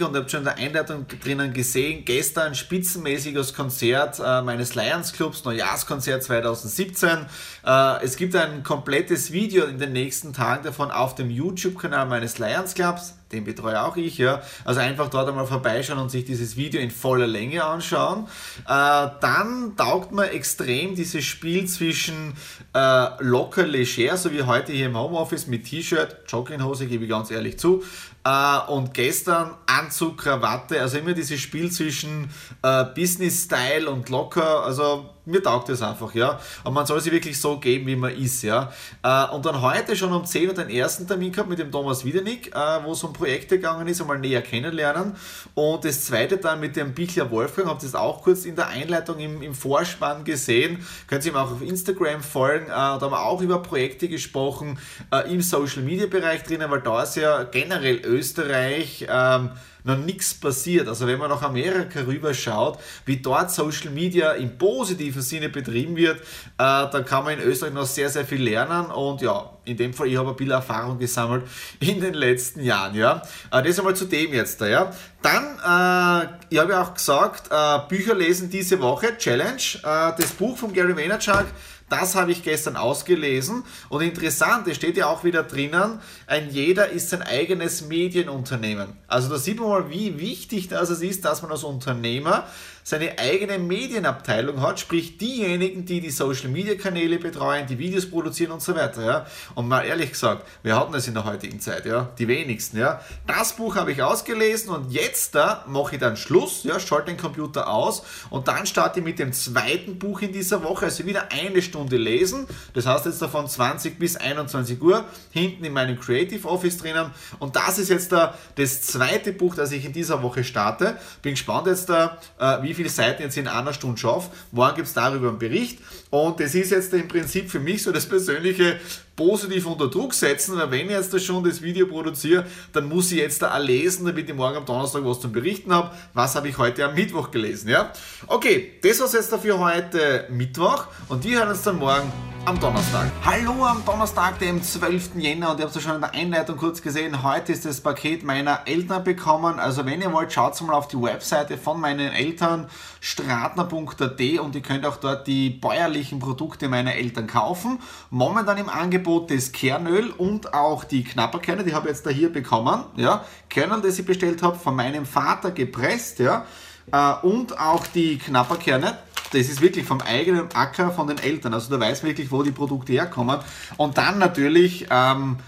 Uhr 0.00 0.06
und 0.06 0.14
ihr 0.14 0.20
habt 0.20 0.30
schon 0.30 0.42
in 0.42 0.44
der 0.44 0.58
Einleitung 0.58 1.06
drinnen 1.08 1.52
gesehen, 1.52 2.04
gestern 2.04 2.54
spitzenmäßiges 2.54 3.52
Konzert 3.52 4.20
äh, 4.24 4.42
meines 4.42 4.76
Lions 4.76 5.12
Clubs, 5.12 5.44
Neujahrskonzert 5.44 6.22
2017. 6.22 7.26
Äh, 7.66 8.04
es 8.04 8.14
gibt 8.14 8.36
ein 8.36 8.62
komplettes 8.62 9.32
Video 9.32 9.64
in 9.64 9.80
den 9.80 9.92
nächsten 9.92 10.32
Tagen 10.32 10.62
davon 10.62 10.92
auf 10.92 11.16
dem 11.16 11.30
YouTube-Kanal 11.30 12.06
meines 12.06 12.38
Lions 12.38 12.74
Clubs 12.74 13.15
den 13.32 13.44
betreue 13.44 13.82
auch 13.82 13.96
ich, 13.96 14.18
ja. 14.18 14.42
Also 14.64 14.80
einfach 14.80 15.10
dort 15.10 15.28
einmal 15.28 15.46
vorbeischauen 15.46 15.98
und 15.98 16.10
sich 16.10 16.24
dieses 16.24 16.56
Video 16.56 16.80
in 16.80 16.90
voller 16.90 17.26
Länge 17.26 17.64
anschauen. 17.64 18.26
Äh, 18.66 19.08
dann 19.20 19.74
taugt 19.76 20.12
mir 20.12 20.30
extrem 20.30 20.94
dieses 20.94 21.24
Spiel 21.24 21.66
zwischen 21.66 22.34
äh, 22.74 23.06
locker 23.20 23.66
leger, 23.66 24.16
so 24.16 24.32
wie 24.32 24.42
heute 24.42 24.72
hier 24.72 24.86
im 24.86 24.96
Homeoffice 24.96 25.48
mit 25.48 25.64
T-Shirt, 25.64 26.18
Jogginghose, 26.28 26.86
gebe 26.86 27.04
ich 27.04 27.10
ganz 27.10 27.30
ehrlich 27.30 27.58
zu, 27.58 27.82
äh, 28.26 28.70
und 28.72 28.92
gestern 28.92 29.54
Anzug, 29.66 30.18
Krawatte, 30.18 30.80
also 30.80 30.98
immer 30.98 31.12
dieses 31.12 31.40
Spiel 31.40 31.70
zwischen 31.70 32.28
äh, 32.62 32.84
Business-Style 32.84 33.88
und 33.88 34.08
locker, 34.08 34.64
also 34.64 35.10
mir 35.26 35.42
taugt 35.42 35.68
das 35.68 35.82
einfach, 35.82 36.14
ja. 36.14 36.38
Und 36.64 36.72
man 36.72 36.86
soll 36.86 37.00
sie 37.00 37.10
wirklich 37.10 37.40
so 37.40 37.58
geben, 37.58 37.86
wie 37.88 37.96
man 37.96 38.16
ist, 38.16 38.42
ja. 38.42 38.72
Äh, 39.02 39.26
und 39.34 39.44
dann 39.44 39.60
heute 39.60 39.96
schon 39.96 40.12
um 40.12 40.24
10 40.24 40.48
Uhr 40.48 40.54
den 40.54 40.70
ersten 40.70 41.06
Termin 41.06 41.32
gehabt 41.32 41.48
mit 41.48 41.58
dem 41.58 41.70
Thomas 41.70 42.04
Wiedenig, 42.04 42.54
äh, 42.54 42.84
wo 42.84 42.92
es 42.92 43.02
um 43.02 43.12
Projekte 43.12 43.56
gegangen 43.56 43.88
ist, 43.88 44.00
einmal 44.00 44.20
näher 44.20 44.40
kennenlernen. 44.40 45.16
Und 45.54 45.84
das 45.84 46.04
zweite 46.04 46.38
dann 46.38 46.60
mit 46.60 46.76
dem 46.76 46.94
Bichler 46.94 47.30
Wolfgang, 47.30 47.68
habt 47.68 47.82
ihr 47.82 47.88
das 47.88 47.96
auch 47.96 48.22
kurz 48.22 48.44
in 48.44 48.54
der 48.54 48.68
Einleitung 48.68 49.18
im, 49.18 49.42
im 49.42 49.54
Vorspann 49.54 50.24
gesehen. 50.24 50.86
Könnt 51.08 51.24
ihr 51.24 51.32
ihm 51.32 51.36
auch 51.36 51.50
auf 51.50 51.62
Instagram 51.62 52.22
folgen. 52.22 52.66
Äh, 52.66 52.68
da 52.68 53.00
haben 53.00 53.10
wir 53.10 53.22
auch 53.24 53.40
über 53.40 53.60
Projekte 53.62 54.08
gesprochen 54.08 54.78
äh, 55.12 55.32
im 55.32 55.42
Social 55.42 55.82
Media 55.82 56.06
Bereich 56.06 56.44
drinnen, 56.44 56.70
weil 56.70 56.82
da 56.82 57.02
ist 57.02 57.16
ja 57.16 57.42
generell 57.42 57.98
Österreich. 58.16 59.06
Ähm, 59.08 59.50
noch 59.86 59.98
nichts 59.98 60.34
passiert. 60.34 60.88
Also 60.88 61.06
wenn 61.06 61.18
man 61.18 61.30
nach 61.30 61.42
Amerika 61.42 62.00
rüber 62.00 62.34
schaut, 62.34 62.78
wie 63.04 63.18
dort 63.18 63.50
Social 63.52 63.90
Media 63.90 64.32
im 64.32 64.58
positiven 64.58 65.22
Sinne 65.22 65.48
betrieben 65.48 65.96
wird, 65.96 66.18
äh, 66.18 66.22
dann 66.58 67.04
kann 67.04 67.24
man 67.24 67.38
in 67.38 67.40
Österreich 67.40 67.72
noch 67.72 67.86
sehr, 67.86 68.10
sehr 68.10 68.24
viel 68.24 68.42
lernen 68.42 68.90
und 68.90 69.22
ja, 69.22 69.50
in 69.64 69.76
dem 69.76 69.94
Fall, 69.94 70.08
ich 70.08 70.16
habe 70.16 70.30
ein 70.30 70.36
bisschen 70.36 70.52
Erfahrung 70.52 70.98
gesammelt 70.98 71.44
in 71.80 72.00
den 72.00 72.14
letzten 72.14 72.62
Jahren, 72.62 72.94
ja. 72.94 73.22
Äh, 73.52 73.62
das 73.62 73.78
einmal 73.78 73.94
zu 73.94 74.06
dem 74.06 74.32
jetzt 74.34 74.60
da, 74.60 74.66
ja. 74.66 74.92
Dann, 75.22 75.44
äh, 75.44 76.28
ich 76.50 76.58
habe 76.58 76.72
ja 76.72 76.82
auch 76.82 76.94
gesagt, 76.94 77.50
äh, 77.50 77.88
Bücher 77.88 78.14
lesen 78.14 78.50
diese 78.50 78.80
Woche, 78.80 79.16
Challenge, 79.16 79.62
äh, 79.82 80.12
das 80.18 80.32
Buch 80.32 80.56
von 80.58 80.72
Gary 80.72 80.96
Vaynerchuk, 80.96 81.46
das 81.88 82.14
habe 82.14 82.32
ich 82.32 82.42
gestern 82.42 82.76
ausgelesen 82.76 83.62
und 83.88 84.02
interessant, 84.02 84.66
es 84.66 84.76
steht 84.76 84.96
ja 84.96 85.06
auch 85.06 85.22
wieder 85.24 85.42
drinnen, 85.42 86.00
ein 86.26 86.50
jeder 86.50 86.88
ist 86.88 87.10
sein 87.10 87.22
eigenes 87.22 87.82
Medienunternehmen. 87.82 88.96
Also 89.06 89.28
da 89.28 89.38
sieht 89.38 89.60
man 89.60 89.68
mal, 89.68 89.90
wie 89.90 90.18
wichtig 90.18 90.68
das 90.68 90.90
ist, 90.90 91.24
dass 91.24 91.42
man 91.42 91.50
als 91.50 91.64
Unternehmer 91.64 92.46
seine 92.86 93.18
eigene 93.18 93.58
Medienabteilung 93.58 94.60
hat, 94.60 94.78
sprich 94.78 95.18
diejenigen, 95.18 95.84
die 95.86 96.00
die 96.00 96.10
Social 96.10 96.50
Media 96.50 96.76
Kanäle 96.76 97.18
betreuen, 97.18 97.66
die 97.66 97.80
Videos 97.80 98.08
produzieren 98.08 98.52
und 98.52 98.62
so 98.62 98.76
weiter. 98.76 99.04
Ja. 99.04 99.26
Und 99.56 99.66
mal 99.66 99.84
ehrlich 99.84 100.12
gesagt, 100.12 100.46
wir 100.62 100.76
hatten 100.76 100.92
das 100.92 101.08
in 101.08 101.14
der 101.14 101.24
heutigen 101.24 101.58
Zeit, 101.58 101.84
ja, 101.84 102.10
die 102.16 102.28
wenigsten. 102.28 102.78
Ja. 102.78 103.00
Das 103.26 103.54
Buch 103.54 103.74
habe 103.74 103.90
ich 103.90 104.04
ausgelesen 104.04 104.70
und 104.70 104.92
jetzt 104.92 105.34
da 105.34 105.64
mache 105.66 105.96
ich 105.96 106.00
dann 106.00 106.16
Schluss, 106.16 106.62
ja, 106.62 106.78
schalte 106.78 107.06
den 107.06 107.16
Computer 107.16 107.68
aus 107.68 108.04
und 108.30 108.46
dann 108.46 108.66
starte 108.66 109.00
ich 109.00 109.04
mit 109.04 109.18
dem 109.18 109.32
zweiten 109.32 109.98
Buch 109.98 110.20
in 110.20 110.32
dieser 110.32 110.62
Woche, 110.62 110.84
also 110.84 111.04
wieder 111.06 111.32
eine 111.32 111.62
Stunde 111.62 111.96
lesen. 111.96 112.46
Das 112.74 112.86
heißt 112.86 113.06
jetzt 113.06 113.20
davon 113.20 113.48
20 113.48 113.98
bis 113.98 114.14
21 114.14 114.80
Uhr 114.80 115.04
hinten 115.32 115.64
in 115.64 115.72
meinem 115.72 115.98
Creative 115.98 116.46
Office 116.46 116.76
drinnen 116.76 117.10
und 117.40 117.56
das 117.56 117.80
ist 117.80 117.88
jetzt 117.88 118.12
da 118.12 118.38
das 118.54 118.82
zweite 118.82 119.32
Buch, 119.32 119.56
das 119.56 119.72
ich 119.72 119.84
in 119.84 119.92
dieser 119.92 120.22
Woche 120.22 120.44
starte. 120.44 120.96
Bin 121.20 121.32
gespannt 121.32 121.66
jetzt 121.66 121.88
da, 121.88 122.18
äh, 122.38 122.62
wie 122.62 122.75
viele 122.76 122.90
Seiten 122.90 123.22
jetzt 123.22 123.36
in 123.36 123.48
einer 123.48 123.72
Stunde 123.72 123.98
schaffe. 123.98 124.30
Morgen 124.52 124.76
gibt 124.76 124.88
es 124.88 124.94
darüber 124.94 125.28
einen 125.30 125.38
Bericht. 125.38 125.80
Und 126.10 126.38
das 126.38 126.54
ist 126.54 126.70
jetzt 126.70 126.92
im 126.94 127.08
Prinzip 127.08 127.50
für 127.50 127.58
mich 127.58 127.82
so 127.82 127.90
das 127.90 128.06
persönliche 128.06 128.78
positiv 129.16 129.66
unter 129.66 129.88
Druck 129.88 130.14
setzen, 130.14 130.56
weil 130.56 130.70
wenn 130.70 130.86
ich 130.86 130.92
jetzt 130.92 131.12
da 131.12 131.18
schon 131.18 131.42
das 131.42 131.62
Video 131.62 131.86
produziere, 131.86 132.46
dann 132.72 132.88
muss 132.88 133.10
ich 133.10 133.18
jetzt 133.18 133.42
da 133.42 133.54
auch 133.54 133.58
lesen, 133.58 134.06
damit 134.06 134.28
ich 134.28 134.34
morgen 134.34 134.56
am 134.56 134.66
Donnerstag 134.66 135.04
was 135.04 135.20
zum 135.20 135.32
Berichten 135.32 135.72
habe. 135.72 135.90
Was 136.14 136.36
habe 136.36 136.48
ich 136.48 136.58
heute 136.58 136.84
am 136.84 136.94
Mittwoch 136.94 137.30
gelesen, 137.30 137.70
ja? 137.70 137.92
Okay, 138.26 138.74
das 138.82 139.00
war's 139.00 139.14
jetzt 139.14 139.32
dafür 139.32 139.58
heute 139.58 140.26
Mittwoch 140.30 140.86
und 141.08 141.24
wir 141.24 141.38
hören 141.38 141.48
uns 141.48 141.62
dann 141.62 141.78
morgen 141.78 142.12
am 142.46 142.60
Donnerstag. 142.60 143.10
Hallo 143.24 143.64
am 143.64 143.84
Donnerstag, 143.84 144.38
dem 144.38 144.62
12. 144.62 145.16
Jänner 145.16 145.50
und 145.50 145.58
ihr 145.58 145.64
habt 145.64 145.74
es 145.74 145.82
schon 145.82 145.96
in 145.96 146.00
der 146.00 146.14
Einleitung 146.14 146.56
kurz 146.56 146.80
gesehen, 146.80 147.24
heute 147.24 147.52
ist 147.52 147.64
das 147.64 147.80
Paket 147.80 148.22
meiner 148.22 148.60
Eltern 148.66 149.02
bekommen. 149.02 149.58
Also 149.58 149.84
wenn 149.84 150.00
ihr 150.00 150.12
wollt, 150.12 150.32
schaut 150.32 150.60
mal 150.60 150.74
auf 150.74 150.86
die 150.86 151.00
Webseite 151.00 151.58
von 151.58 151.80
meinen 151.80 152.12
Eltern, 152.12 152.68
stratner.at 153.00 154.20
und 154.38 154.54
ihr 154.54 154.62
könnt 154.62 154.86
auch 154.86 154.96
dort 154.96 155.26
die 155.26 155.50
bäuerlichen 155.96 156.18
Produkte 156.18 156.68
meiner 156.68 156.94
Eltern 156.94 157.26
kaufen. 157.26 157.78
Momentan 158.10 158.58
im 158.58 158.68
Angebot 158.68 159.30
das 159.30 159.52
Kernöl 159.52 160.10
und 160.10 160.52
auch 160.52 160.84
die 160.84 161.04
Knapperkerne, 161.04 161.64
die 161.64 161.74
habe 161.74 161.88
ich 161.88 161.94
jetzt 161.94 162.06
da 162.06 162.10
hier 162.10 162.30
bekommen. 162.30 162.84
Ja, 162.96 163.24
Kernöl, 163.48 163.80
das 163.80 163.98
ich 163.98 164.04
bestellt 164.04 164.42
habe, 164.42 164.58
von 164.58 164.76
meinem 164.76 165.06
Vater 165.06 165.50
gepresst. 165.52 166.18
Ja, 166.18 166.44
äh, 166.92 167.26
und 167.26 167.58
auch 167.58 167.86
die 167.86 168.18
Knapperkerne. 168.18 168.98
Das 169.32 169.48
ist 169.48 169.60
wirklich 169.60 169.86
vom 169.86 170.00
eigenen 170.02 170.48
Acker 170.54 170.90
von 170.90 171.08
den 171.08 171.18
Eltern. 171.18 171.54
Also 171.54 171.74
du 171.74 171.80
weißt 171.80 172.04
wirklich, 172.04 172.30
wo 172.30 172.42
die 172.42 172.52
Produkte 172.52 172.92
herkommen. 172.92 173.38
Und 173.76 173.98
dann 173.98 174.18
natürlich 174.18 174.86
ähm, 174.90 175.38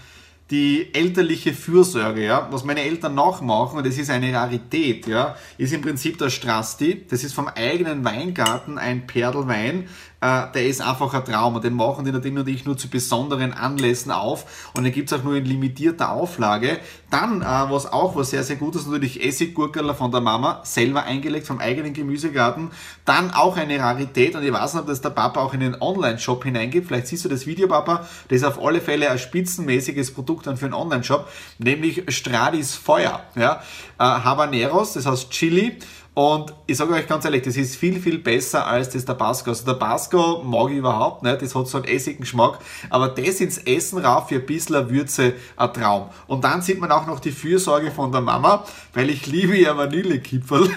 die 0.51 0.93
elterliche 0.95 1.53
Fürsorge, 1.53 2.25
ja, 2.25 2.47
was 2.49 2.63
meine 2.63 2.81
Eltern 2.81 3.13
nachmachen, 3.13 3.77
und 3.77 3.85
das 3.85 3.97
ist 3.97 4.09
eine 4.09 4.33
Rarität, 4.33 5.05
ja, 5.05 5.35
ist 5.59 5.73
im 5.73 5.81
Prinzip 5.81 6.17
der 6.17 6.31
Strasti. 6.31 7.05
Das 7.07 7.23
ist 7.23 7.33
vom 7.33 7.47
eigenen 7.47 8.03
Weingarten 8.03 8.79
ein 8.79 9.05
Perlwein, 9.05 9.83
äh, 9.83 9.87
der 10.21 10.65
ist 10.65 10.81
einfach 10.81 11.13
ein 11.13 11.23
Traum 11.23 11.55
und 11.55 11.63
den 11.63 11.73
machen 11.73 12.03
die 12.03 12.11
Nadine 12.11 12.41
und 12.41 12.49
ich 12.49 12.65
nur 12.65 12.77
zu 12.77 12.89
besonderen 12.89 13.53
Anlässen 13.53 14.11
auf 14.11 14.71
und 14.75 14.83
den 14.83 14.91
gibt's 14.91 15.13
auch 15.13 15.23
nur 15.23 15.35
in 15.35 15.45
limitierter 15.45 16.11
Auflage. 16.11 16.79
Dann, 17.09 17.41
äh, 17.41 17.45
was 17.45 17.91
auch 17.91 18.15
was 18.15 18.29
sehr, 18.29 18.43
sehr 18.43 18.57
gut 18.57 18.75
ist, 18.75 18.85
natürlich 18.85 19.23
Essiggurkerler 19.23 19.95
von 19.95 20.11
der 20.11 20.21
Mama, 20.21 20.61
selber 20.63 21.03
eingelegt 21.03 21.47
vom 21.47 21.59
eigenen 21.59 21.93
Gemüsegarten. 21.93 22.69
Dann 23.05 23.31
auch 23.31 23.57
eine 23.57 23.79
Rarität 23.79 24.35
und 24.35 24.43
ich 24.43 24.51
weiß 24.51 24.73
nicht, 24.73 24.81
ob 24.81 24.87
das 24.87 25.01
der 25.01 25.09
Papa 25.09 25.39
auch 25.39 25.53
in 25.53 25.61
den 25.61 25.81
Online-Shop 25.81 26.43
hineingibt. 26.43 26.87
Vielleicht 26.87 27.07
siehst 27.07 27.25
du 27.25 27.29
das 27.29 27.47
Video, 27.47 27.67
Papa. 27.67 28.05
Das 28.27 28.37
ist 28.37 28.43
auf 28.43 28.61
alle 28.63 28.81
Fälle 28.81 29.09
ein 29.09 29.17
spitzenmäßiges 29.17 30.13
Produkt 30.13 30.47
dann 30.47 30.57
für 30.57 30.65
einen 30.65 30.75
Online-Shop, 30.75 31.27
nämlich 31.57 32.03
Stradis 32.09 32.75
Feuer. 32.75 33.23
Ja? 33.35 33.61
Äh, 33.97 34.03
Habaneros, 34.03 34.93
das 34.93 35.05
heißt 35.05 35.31
Chili 35.31 35.77
und 36.13 36.53
ich 36.67 36.77
sage 36.77 36.93
euch 36.93 37.07
ganz 37.07 37.25
ehrlich, 37.25 37.43
das 37.43 37.55
ist 37.55 37.75
viel, 37.75 37.99
viel 37.99 38.17
besser 38.17 38.67
als 38.67 38.89
das 38.89 39.05
Tabasco. 39.05 39.51
Also 39.51 39.65
Tabasco 39.65 40.43
mag 40.43 40.71
ich 40.71 40.77
überhaupt 40.77 41.23
nicht, 41.23 41.41
das 41.41 41.55
hat 41.55 41.67
so 41.67 41.77
einen 41.77 41.87
essigen 41.87 42.21
Geschmack, 42.21 42.59
aber 42.89 43.09
das 43.09 43.39
ins 43.39 43.57
Essen 43.59 43.99
rauf 43.99 44.29
für 44.29 44.35
ein 44.35 44.45
bisschen 44.45 44.89
Würze, 44.89 45.33
ein 45.55 45.73
Traum. 45.73 46.09
Und 46.27 46.43
dann 46.43 46.61
sieht 46.61 46.79
man 46.79 46.91
auch 46.91 47.07
noch 47.07 47.19
die 47.19 47.31
Fürsorge 47.31 47.91
von 47.91 48.11
der 48.11 48.21
Mama, 48.21 48.65
weil 48.93 49.09
ich 49.09 49.27
liebe 49.27 49.57
ja 49.57 49.77
Vanillekipferl. 49.77 50.69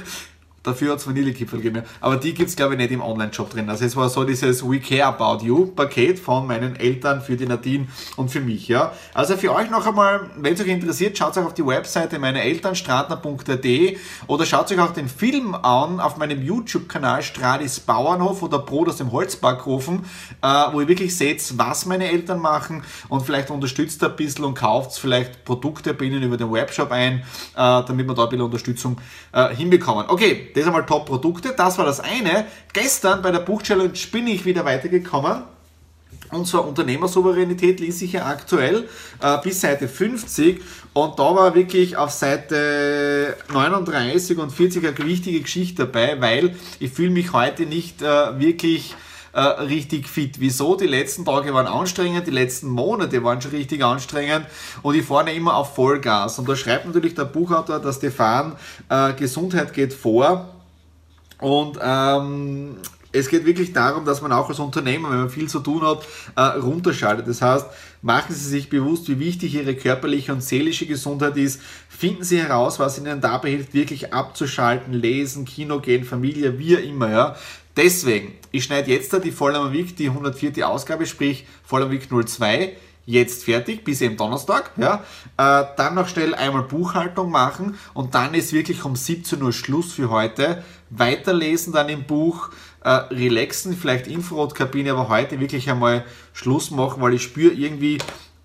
Dafür 0.62 0.92
hat 0.92 0.98
es 1.00 1.06
Vanillekipferl 1.06 1.60
gegeben. 1.60 1.82
Aber 2.00 2.16
die 2.16 2.34
gibt 2.34 2.48
es, 2.48 2.56
glaube 2.56 2.74
ich, 2.74 2.78
nicht 2.78 2.92
im 2.92 3.00
Online-Shop 3.00 3.50
drin. 3.50 3.68
Also 3.68 3.84
es 3.84 3.96
war 3.96 4.08
so 4.08 4.22
dieses 4.22 4.62
We 4.62 4.78
Care 4.78 5.06
About 5.06 5.44
You 5.44 5.66
Paket 5.66 6.20
von 6.20 6.46
meinen 6.46 6.76
Eltern 6.76 7.20
für 7.20 7.36
die 7.36 7.46
Nadine 7.46 7.88
und 8.16 8.30
für 8.30 8.40
mich. 8.40 8.68
Ja. 8.68 8.92
Also 9.12 9.36
für 9.36 9.52
euch 9.52 9.70
noch 9.70 9.86
einmal, 9.86 10.30
wenn 10.36 10.54
es 10.54 10.60
euch 10.60 10.68
interessiert, 10.68 11.18
schaut 11.18 11.36
euch 11.36 11.44
auf 11.44 11.54
die 11.54 11.66
Webseite 11.66 12.20
meiner 12.20 12.42
Eltern, 12.42 12.76
stratner.at 12.76 13.66
oder 14.28 14.46
schaut 14.46 14.70
euch 14.70 14.78
auch 14.78 14.92
den 14.92 15.08
Film 15.08 15.54
an 15.54 15.98
auf 15.98 16.16
meinem 16.16 16.42
YouTube-Kanal 16.42 17.22
Stradis 17.22 17.80
Bauernhof 17.80 18.42
oder 18.42 18.60
Brot 18.60 18.88
aus 18.88 18.98
dem 18.98 19.10
Holzbackofen, 19.10 20.04
äh, 20.42 20.46
wo 20.72 20.80
ihr 20.80 20.88
wirklich 20.88 21.16
seht, 21.16 21.42
was 21.58 21.86
meine 21.86 22.08
Eltern 22.08 22.40
machen 22.40 22.84
und 23.08 23.22
vielleicht 23.22 23.50
unterstützt 23.50 24.02
ein 24.04 24.14
bisschen 24.14 24.44
und 24.44 24.54
kauft 24.54 24.98
vielleicht 24.98 25.44
Produkte 25.44 25.92
bei 25.92 26.04
ihnen 26.04 26.22
über 26.22 26.36
den 26.36 26.52
Webshop 26.52 26.92
ein, 26.92 27.18
äh, 27.18 27.22
damit 27.54 28.06
wir 28.06 28.14
da 28.14 28.24
ein 28.24 28.28
bisschen 28.28 28.44
Unterstützung 28.44 28.98
äh, 29.32 29.54
hinbekommen. 29.54 30.06
Okay, 30.08 30.51
das 30.56 30.66
einmal 30.66 30.86
Top-Produkte. 30.86 31.54
Das 31.56 31.78
war 31.78 31.84
das 31.84 32.00
eine. 32.00 32.46
Gestern 32.72 33.22
bei 33.22 33.30
der 33.30 33.40
Buchchallenge 33.40 33.92
bin 34.10 34.26
ich 34.26 34.44
wieder 34.44 34.64
weitergekommen. 34.64 35.42
Und 36.30 36.46
zwar 36.46 36.66
Unternehmersouveränität 36.66 37.80
ließ 37.80 38.02
ich 38.02 38.12
ja 38.12 38.26
aktuell 38.26 38.88
äh, 39.20 39.38
bis 39.42 39.60
Seite 39.60 39.86
50 39.86 40.62
und 40.94 41.18
da 41.18 41.34
war 41.34 41.54
wirklich 41.54 41.96
auf 41.96 42.10
Seite 42.10 43.36
39 43.52 44.38
und 44.38 44.50
40 44.50 44.86
eine 44.86 45.06
wichtige 45.06 45.40
Geschichte 45.40 45.86
dabei, 45.86 46.20
weil 46.20 46.56
ich 46.80 46.90
fühle 46.92 47.10
mich 47.10 47.32
heute 47.34 47.66
nicht 47.66 48.00
äh, 48.00 48.38
wirklich 48.38 48.94
äh, 49.32 49.40
richtig 49.40 50.08
fit. 50.08 50.40
Wieso? 50.40 50.76
Die 50.76 50.86
letzten 50.86 51.24
Tage 51.24 51.52
waren 51.54 51.66
anstrengend, 51.66 52.26
die 52.26 52.32
letzten 52.32 52.68
Monate 52.68 53.22
waren 53.24 53.40
schon 53.40 53.52
richtig 53.52 53.84
anstrengend 53.84 54.46
und 54.82 54.94
ich 54.94 55.04
fahre 55.04 55.32
immer 55.32 55.56
auf 55.56 55.74
Vollgas. 55.74 56.38
Und 56.38 56.48
da 56.48 56.56
schreibt 56.56 56.86
natürlich 56.86 57.14
der 57.14 57.24
Buchautor, 57.24 57.78
der 57.78 57.92
Stefan, 57.92 58.56
äh, 58.88 59.12
Gesundheit 59.14 59.72
geht 59.72 59.92
vor. 59.92 60.48
Und 61.38 61.78
ähm, 61.82 62.76
es 63.12 63.28
geht 63.28 63.44
wirklich 63.44 63.72
darum, 63.72 64.04
dass 64.04 64.22
man 64.22 64.32
auch 64.32 64.48
als 64.48 64.58
Unternehmer, 64.58 65.10
wenn 65.10 65.18
man 65.18 65.30
viel 65.30 65.48
zu 65.48 65.60
tun 65.60 65.82
hat, 65.82 66.06
äh, 66.34 66.58
runterschaltet. 66.58 67.28
Das 67.28 67.42
heißt, 67.42 67.66
machen 68.00 68.34
Sie 68.34 68.48
sich 68.48 68.70
bewusst, 68.70 69.08
wie 69.08 69.18
wichtig 69.18 69.54
Ihre 69.54 69.74
körperliche 69.74 70.32
und 70.32 70.42
seelische 70.42 70.86
Gesundheit 70.86 71.36
ist. 71.36 71.60
Finden 71.88 72.24
Sie 72.24 72.38
heraus, 72.38 72.78
was 72.78 72.98
Ihnen 72.98 73.20
dabei 73.20 73.50
hilft, 73.50 73.74
wirklich 73.74 74.14
abzuschalten, 74.14 74.94
lesen, 74.94 75.44
Kino 75.44 75.80
gehen, 75.80 76.04
Familie, 76.04 76.58
wie 76.58 76.74
immer. 76.74 77.10
Ja. 77.10 77.36
Deswegen, 77.76 78.34
ich 78.50 78.64
schneide 78.64 78.90
jetzt 78.90 79.12
da 79.12 79.18
die 79.18 79.32
Vollmer 79.32 79.72
Week, 79.72 79.96
die 79.96 80.08
104. 80.08 80.68
Ausgabe, 80.68 81.06
sprich 81.06 81.46
Vollmer 81.64 81.90
Week 81.90 82.08
02 82.08 82.76
jetzt 83.06 83.44
fertig, 83.44 83.84
bis 83.84 84.00
eben 84.00 84.16
Donnerstag. 84.16 84.72
Ja. 84.76 85.02
Äh, 85.36 85.64
dann 85.76 85.94
noch 85.94 86.08
schnell 86.08 86.34
einmal 86.34 86.62
Buchhaltung 86.62 87.30
machen 87.30 87.78
und 87.94 88.14
dann 88.14 88.34
ist 88.34 88.52
wirklich 88.52 88.84
um 88.84 88.96
17 88.96 89.42
Uhr 89.42 89.52
Schluss 89.52 89.92
für 89.92 90.10
heute. 90.10 90.62
Weiterlesen 90.90 91.72
dann 91.72 91.88
im 91.88 92.04
Buch, 92.04 92.50
äh, 92.84 92.90
relaxen, 92.90 93.76
vielleicht 93.76 94.06
Infrarotkabine, 94.06 94.92
aber 94.92 95.08
heute 95.08 95.40
wirklich 95.40 95.70
einmal 95.70 96.04
Schluss 96.32 96.70
machen, 96.70 97.00
weil 97.02 97.14
ich 97.14 97.22
spüre 97.22 97.54
irgendwie, 97.54 97.98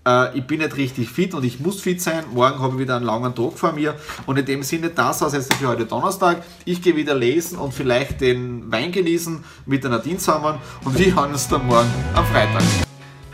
äh, 0.08 0.38
ich 0.38 0.48
bin 0.48 0.60
nicht 0.60 0.78
richtig 0.78 1.10
fit 1.10 1.34
und 1.34 1.44
ich 1.44 1.60
muss 1.60 1.82
fit 1.82 2.02
sein. 2.02 2.24
Morgen 2.34 2.60
habe 2.60 2.74
ich 2.76 2.80
wieder 2.80 2.96
einen 2.96 3.06
langen 3.06 3.36
Tag 3.36 3.54
vor 3.58 3.74
mir. 3.74 3.96
Und 4.26 4.40
in 4.40 4.46
dem 4.46 4.64
Sinne, 4.64 4.90
das 4.90 5.22
war 5.22 5.28
es 5.28 5.34
jetzt 5.34 5.54
für 5.54 5.68
heute 5.68 5.86
Donnerstag. 5.86 6.44
Ich 6.66 6.82
gehe 6.82 6.96
wieder 6.96 7.14
lesen 7.14 7.58
und 7.58 7.74
vielleicht 7.74 8.22
den 8.22 8.72
Wein 8.72 8.92
genießen 8.92 9.44
mit 9.66 9.84
der 9.84 9.92
Nadine 9.92 10.18
zusammen. 10.18 10.60
Und 10.84 10.98
wir 10.98 11.14
hören 11.14 11.32
uns 11.32 11.48
dann 11.48 11.66
morgen 11.68 11.92
am 12.16 12.26
Freitag. 12.26 12.87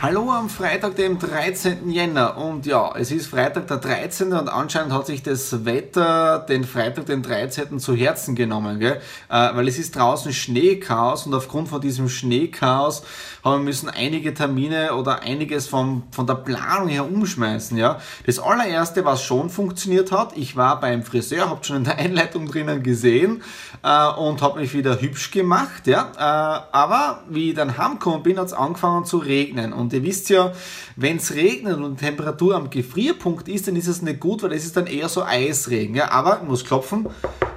Hallo 0.05 0.29
am 0.31 0.49
Freitag, 0.49 0.97
dem 0.97 1.17
13. 1.17 1.89
Jänner. 1.89 2.35
Und 2.35 2.65
ja, 2.65 2.91
es 2.93 3.09
ist 3.09 3.27
Freitag 3.27 3.67
der 3.67 3.77
13. 3.77 4.33
und 4.33 4.49
anscheinend 4.49 4.91
hat 4.91 5.05
sich 5.05 5.23
das 5.23 5.63
Wetter 5.63 6.39
den 6.39 6.65
Freitag, 6.65 7.05
den 7.05 7.23
13. 7.23 7.79
zu 7.79 7.95
Herzen 7.95 8.35
genommen, 8.35 8.81
gell? 8.81 8.99
Äh, 9.29 9.55
weil 9.55 9.65
es 9.69 9.79
ist 9.79 9.95
draußen 9.95 10.33
Schneechaos 10.33 11.25
und 11.25 11.33
aufgrund 11.33 11.69
von 11.69 11.79
diesem 11.79 12.09
Schneechaos 12.09 13.03
haben 13.45 13.61
wir 13.61 13.63
müssen 13.63 13.89
einige 13.89 14.33
Termine 14.33 14.93
oder 14.95 15.21
einiges 15.21 15.67
vom, 15.67 16.03
von 16.11 16.27
der 16.27 16.35
Planung 16.35 16.89
her 16.89 17.09
umschmeißen, 17.09 17.77
ja. 17.77 18.01
Das 18.25 18.39
allererste, 18.39 19.05
was 19.05 19.23
schon 19.23 19.49
funktioniert 19.49 20.11
hat, 20.11 20.35
ich 20.35 20.57
war 20.57 20.81
beim 20.81 21.03
Friseur, 21.03 21.49
habt 21.49 21.65
schon 21.65 21.77
in 21.77 21.83
der 21.85 21.97
Einleitung 21.97 22.47
drinnen 22.47 22.83
gesehen 22.83 23.41
äh, 23.83 24.09
und 24.09 24.41
habe 24.41 24.59
mich 24.59 24.73
wieder 24.73 24.99
hübsch 24.99 25.31
gemacht, 25.31 25.87
ja. 25.87 26.11
Äh, 26.17 26.75
aber 26.75 27.23
wie 27.29 27.51
ich 27.51 27.55
dann 27.55 27.77
heimgekommen 27.77 28.21
bin, 28.21 28.37
hat 28.37 28.47
es 28.47 28.53
angefangen 28.53 29.05
zu 29.05 29.19
regnen 29.19 29.71
und 29.71 29.92
ihr 29.93 30.03
wisst 30.03 30.29
ja, 30.29 30.53
wenn 30.95 31.17
es 31.17 31.33
regnet 31.33 31.77
und 31.77 31.97
Temperatur 31.97 32.55
am 32.55 32.69
Gefrierpunkt 32.69 33.47
ist, 33.47 33.67
dann 33.67 33.75
ist 33.75 33.87
es 33.87 34.01
nicht 34.01 34.19
gut, 34.19 34.43
weil 34.43 34.53
es 34.53 34.65
ist 34.65 34.75
dann 34.77 34.87
eher 34.87 35.09
so 35.09 35.23
Eisregen. 35.23 35.95
Ja? 35.95 36.11
Aber 36.11 36.39
ich 36.41 36.47
muss 36.47 36.65
klopfen. 36.65 37.07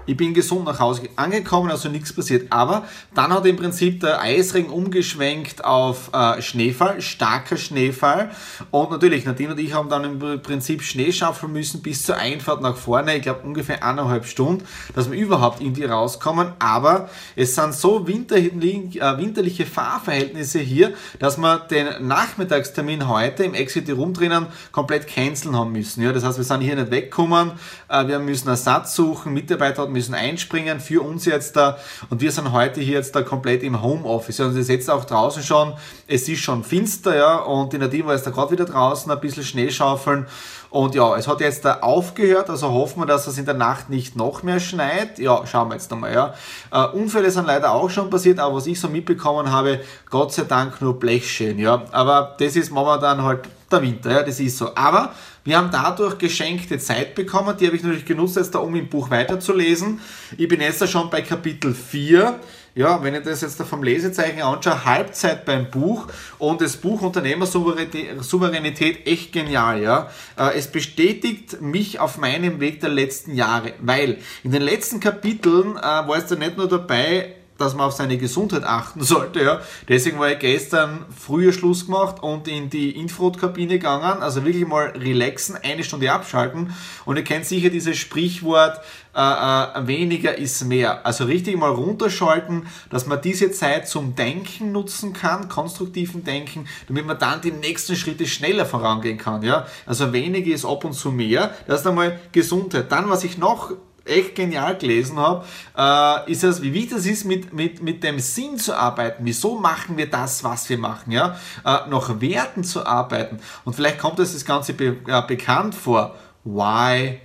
Ich 0.07 0.17
bin 0.17 0.35
gesund 0.35 0.65
nach 0.65 0.79
Hause 0.79 1.03
angekommen, 1.17 1.71
also 1.71 1.89
nichts 1.89 2.13
passiert. 2.13 2.47
Aber 2.51 2.85
dann 3.15 3.33
hat 3.33 3.45
im 3.45 3.57
Prinzip 3.57 4.01
der 4.01 4.21
Eisregen 4.21 4.71
umgeschwenkt 4.71 5.65
auf 5.65 6.11
äh, 6.13 6.41
Schneefall, 6.41 7.01
starker 7.01 7.57
Schneefall. 7.57 8.31
Und 8.71 8.93
natürlich, 8.93 9.25
Nadine 9.25 9.53
und 9.53 9.59
ich 9.59 9.75
haben 9.75 9.89
dann 9.89 10.05
im 10.05 10.43
Prinzip 10.43 10.83
Schnee 10.83 11.11
schaufeln 11.11 11.53
müssen 11.53 11.83
bis 11.83 12.05
zur 12.05 12.17
Einfahrt 12.17 12.63
nach 12.63 12.77
vorne. 12.77 13.17
Ich 13.17 13.23
glaube 13.23 13.41
ungefähr 13.43 13.83
eineinhalb 13.83 14.27
Stunden, 14.27 14.65
dass 14.95 15.11
wir 15.11 15.19
überhaupt 15.19 15.61
irgendwie 15.61 15.85
rauskommen. 15.85 16.53
Aber 16.61 17.09
es 17.35 17.57
sind 17.57 17.75
so 17.75 18.07
winterliche, 18.07 19.01
äh, 19.01 19.19
winterliche 19.19 19.67
Fahrverhältnisse 19.67 20.61
hier, 20.61 20.95
dass 21.19 21.37
wir 21.37 21.59
den 21.59 22.07
Nachmittagstermin 22.07 23.09
heute 23.09 23.43
im 23.43 23.55
Exit 23.55 23.91
Room 23.91 24.15
drinnen 24.15 24.47
komplett 24.71 25.09
canceln 25.09 25.57
haben 25.57 25.73
müssen. 25.73 26.03
Ja, 26.03 26.13
das 26.13 26.23
heißt, 26.23 26.39
wir 26.39 26.45
sind 26.45 26.61
hier 26.61 26.77
nicht 26.77 26.93
weggekommen. 26.93 27.53
Äh, 27.89 28.07
wir 28.07 28.21
müssen 28.21 28.49
Ersatz 28.49 28.95
suchen. 28.95 29.35
Mitarbeiter 29.35 29.83
hatten 29.83 29.96
müssen 29.97 30.15
einspringen 30.15 30.79
für 30.79 31.03
uns 31.03 31.25
jetzt 31.25 31.57
da 31.57 31.79
und 32.11 32.21
wir 32.21 32.31
sind 32.31 32.53
heute 32.53 32.81
hier 32.81 32.99
jetzt 32.99 33.17
da 33.17 33.23
komplett 33.23 33.63
im 33.63 33.83
Homeoffice. 33.83 34.41
Und 34.41 34.51
es 34.51 34.57
ist 34.57 34.69
jetzt 34.69 34.91
auch 34.91 35.05
draußen 35.05 35.43
schon, 35.43 35.73
es 36.07 36.29
ist 36.29 36.41
schon 36.41 36.63
finster, 36.65 37.17
ja, 37.17 37.37
und 37.39 37.73
die 37.73 37.79
Nadine 37.79 38.07
war 38.07 38.15
jetzt 38.15 38.27
da 38.27 38.31
gerade 38.31 38.53
wieder 38.53 38.67
draußen, 38.67 39.11
ein 39.11 39.21
bisschen 39.21 39.45
Schnee 39.45 39.71
schaufeln 39.71 40.27
und 40.71 40.95
ja, 40.95 41.17
es 41.17 41.27
hat 41.27 41.41
jetzt 41.41 41.65
da 41.65 41.79
aufgehört, 41.81 42.51
also 42.51 42.71
hoffen 42.71 43.01
wir, 43.01 43.07
dass 43.07 43.27
es 43.27 43.39
in 43.39 43.47
der 43.47 43.55
Nacht 43.55 43.89
nicht 43.89 44.15
noch 44.15 44.43
mehr 44.43 44.61
schneit. 44.61 45.19
Ja, 45.19 45.47
schauen 45.47 45.69
wir 45.69 45.75
jetzt 45.75 45.91
nochmal, 45.91 46.13
ja. 46.13 46.35
Äh, 46.71 46.89
Unfälle 46.89 47.31
sind 47.31 47.47
leider 47.47 47.73
auch 47.73 47.89
schon 47.89 48.11
passiert, 48.11 48.39
aber 48.39 48.57
was 48.57 48.67
ich 48.67 48.79
so 48.79 48.89
mitbekommen 48.89 49.51
habe, 49.51 49.81
Gott 50.11 50.35
sei 50.35 50.43
Dank 50.43 50.83
nur 50.83 50.99
Blechschäden, 50.99 51.59
ja. 51.59 51.83
Aber 51.93 52.37
das 52.39 52.57
ist 52.57 52.71
momentan 52.71 53.23
halt 53.23 53.49
der 53.71 53.83
Winter, 53.83 54.11
ja, 54.11 54.23
das 54.23 54.41
ist 54.41 54.59
so. 54.59 54.75
Aber 54.75 55.15
wir 55.45 55.57
haben 55.57 55.71
dadurch 55.71 56.19
geschenkte 56.19 56.79
Zeit 56.79 57.15
bekommen, 57.15 57.57
die 57.57 57.67
habe 57.67 57.77
ich 57.77 57.83
natürlich 57.83 58.05
genutzt, 58.05 58.37
jetzt 58.37 58.55
da 58.55 58.59
um 58.59 58.75
im 58.75 58.89
Buch 58.89 59.11
weiterzulesen. 59.11 60.01
Ich 60.37 60.49
bin 60.49 60.61
jetzt 60.61 60.81
da 60.81 60.87
schon 60.87 61.11
bei 61.11 61.23
Kapitel 61.23 61.75
4. 61.75 62.41
Ja, 62.75 63.03
wenn 63.03 63.15
ich 63.15 63.23
das 63.23 63.41
jetzt 63.41 63.59
da 63.59 63.65
vom 63.65 63.83
Lesezeichen 63.83 64.43
anschaue, 64.43 64.85
Halbzeit 64.85 65.47
beim 65.47 65.71
Buch 65.71 66.09
und 66.37 66.61
das 66.61 66.77
Buch 66.77 67.01
Unternehmersouveränität 67.01 69.07
echt 69.07 69.33
genial, 69.33 69.81
ja. 69.81 70.11
Äh, 70.39 70.59
es 70.59 70.67
bestätigt 70.67 71.63
mich 71.63 72.01
auf 72.01 72.19
meinem 72.19 72.61
Weg 72.61 72.81
der 72.81 72.91
letzten 72.91 73.35
Jahre, 73.35 73.73
weil 73.81 74.19
in 74.45 74.51
den 74.51 74.61
letzten 74.61 75.01
Kapiteln 75.01 75.79
äh, 75.79 75.81
war 75.81 76.17
es 76.17 76.27
da 76.27 76.35
nicht 76.35 76.59
nur 76.59 76.69
dabei, 76.69 77.37
dass 77.59 77.75
man 77.75 77.87
auf 77.87 77.93
seine 77.93 78.19
Gesundheit 78.19 78.65
achten 78.65 79.03
sollte. 79.03 79.43
Ja. 79.43 79.61
Deswegen 79.89 80.19
war 80.19 80.31
ich 80.31 80.39
gestern 80.39 81.05
früher 81.17 81.53
Schluss 81.53 81.87
gemacht 81.87 82.23
und 82.23 82.49
in 82.49 82.71
die 82.71 82.91
Infrarotkabine 82.91 83.79
gegangen. 83.79 84.23
Also 84.23 84.45
wirklich 84.45 84.67
mal 84.67 84.89
relaxen, 84.97 85.57
eine 85.63 85.85
Stunde 85.85 86.13
abschalten. 86.13 86.75
Und 87.05 87.17
ihr 87.17 87.25
kennt 87.25 87.47
sicher 87.47 87.71
dieses 87.71 87.97
Sprichwort, 87.97 88.81
äh, 89.17 89.21
äh, 89.21 89.87
weniger 89.87 90.37
ist 90.37 90.63
mehr. 90.65 91.07
Also 91.07 91.25
richtig 91.25 91.57
mal 91.57 91.71
runterschalten, 91.71 92.67
dass 92.91 93.07
man 93.07 93.21
diese 93.23 93.51
Zeit 93.51 93.89
zum 93.89 94.15
Denken 94.15 94.73
nutzen 94.73 95.15
kann, 95.15 95.49
konstruktiven 95.49 96.23
Denken, 96.23 96.67
damit 96.87 97.07
man 97.07 97.19
dann 97.19 97.41
die 97.41 97.51
nächsten 97.51 97.97
Schritte 97.97 98.27
schneller 98.27 98.67
vorangehen 98.67 99.17
kann. 99.17 99.43
Ja. 99.43 99.67
Also 99.87 100.13
weniger 100.13 100.53
ist 100.53 100.67
ab 100.67 100.85
und 100.85 100.93
zu 100.93 101.13
mehr. 101.13 101.55
Das 101.67 101.81
ist 101.81 101.87
einmal 101.87 102.21
Gesundheit. 102.33 102.93
Dann, 102.93 103.09
was 103.09 103.25
ich 103.25 103.39
noch 103.39 103.73
echt 104.07 104.35
genial 104.35 104.77
gelesen 104.77 105.19
habe, 105.19 105.45
äh, 105.77 106.31
ist 106.31 106.45
es, 106.45 106.63
wie 106.63 106.73
wichtig 106.73 106.99
es 106.99 107.07
ist, 107.07 107.25
mit, 107.25 107.53
mit, 107.53 107.83
mit 107.83 108.03
dem 108.03 108.19
Sinn 108.19 108.59
zu 108.59 108.75
arbeiten. 108.75 109.25
Wieso 109.25 109.59
machen 109.59 109.97
wir 109.97 110.09
das, 110.09 110.45
was 110.45 110.69
wir 110.69 110.79
machen? 110.79 111.13
Ja? 111.13 111.39
Äh, 111.65 111.89
nach 111.89 112.21
Werten 112.21 112.65
zu 112.65 112.87
arbeiten. 112.87 113.39
Und 113.65 113.75
vielleicht 113.75 113.99
kommt 113.99 114.19
uns 114.21 114.33
das 114.33 114.45
Ganze 114.45 114.75
be 114.75 114.97
äh, 115.07 115.23
bekannt 115.27 115.75
vor. 115.75 116.15
Why, 116.45 117.21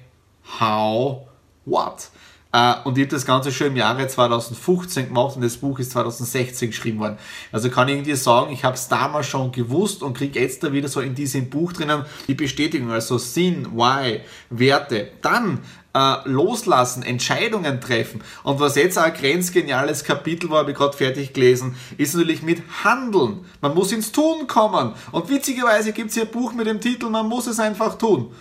how, 0.59 1.27
what? 1.65 2.09
Uh, 2.53 2.75
und 2.83 2.97
ich 2.97 3.05
habe 3.05 3.15
das 3.15 3.25
Ganze 3.25 3.49
schon 3.49 3.67
im 3.67 3.77
Jahre 3.77 4.05
2015 4.05 5.07
gemacht 5.07 5.37
und 5.37 5.41
das 5.41 5.55
Buch 5.55 5.79
ist 5.79 5.91
2016 5.91 6.71
geschrieben 6.71 6.99
worden. 6.99 7.17
Also 7.53 7.69
kann 7.69 7.87
ich 7.87 7.95
irgendwie 7.95 8.15
sagen, 8.15 8.51
ich 8.51 8.65
habe 8.65 8.75
es 8.75 8.89
damals 8.89 9.27
schon 9.27 9.53
gewusst 9.53 10.03
und 10.03 10.17
kriege 10.17 10.37
jetzt 10.37 10.61
da 10.61 10.73
wieder 10.73 10.89
so 10.89 10.99
in 10.99 11.15
diesem 11.15 11.49
Buch 11.49 11.71
drinnen 11.71 12.03
die 12.27 12.33
Bestätigung, 12.33 12.91
also 12.91 13.17
Sinn, 13.17 13.67
Why, 13.73 14.19
Werte. 14.49 15.11
Dann 15.21 15.59
uh, 15.95 16.15
loslassen, 16.25 17.03
Entscheidungen 17.03 17.79
treffen. 17.79 18.21
Und 18.43 18.59
was 18.59 18.75
jetzt 18.75 18.97
auch 18.97 19.03
ein 19.03 19.13
grenzgeniales 19.13 20.03
Kapitel 20.03 20.49
war, 20.49 20.59
habe 20.59 20.71
ich 20.71 20.77
gerade 20.77 20.97
fertig 20.97 21.31
gelesen, 21.33 21.75
ist 21.97 22.15
natürlich 22.15 22.41
mit 22.41 22.61
Handeln. 22.83 23.45
Man 23.61 23.73
muss 23.73 23.91
ins 23.91 24.11
Tun 24.11 24.47
kommen. 24.47 24.93
Und 25.13 25.29
witzigerweise 25.29 25.93
gibt 25.93 26.09
es 26.09 26.15
hier 26.15 26.23
ein 26.23 26.31
Buch 26.31 26.53
mit 26.53 26.67
dem 26.67 26.81
Titel, 26.81 27.09
man 27.09 27.27
muss 27.27 27.47
es 27.47 27.59
einfach 27.59 27.97
tun. 27.97 28.33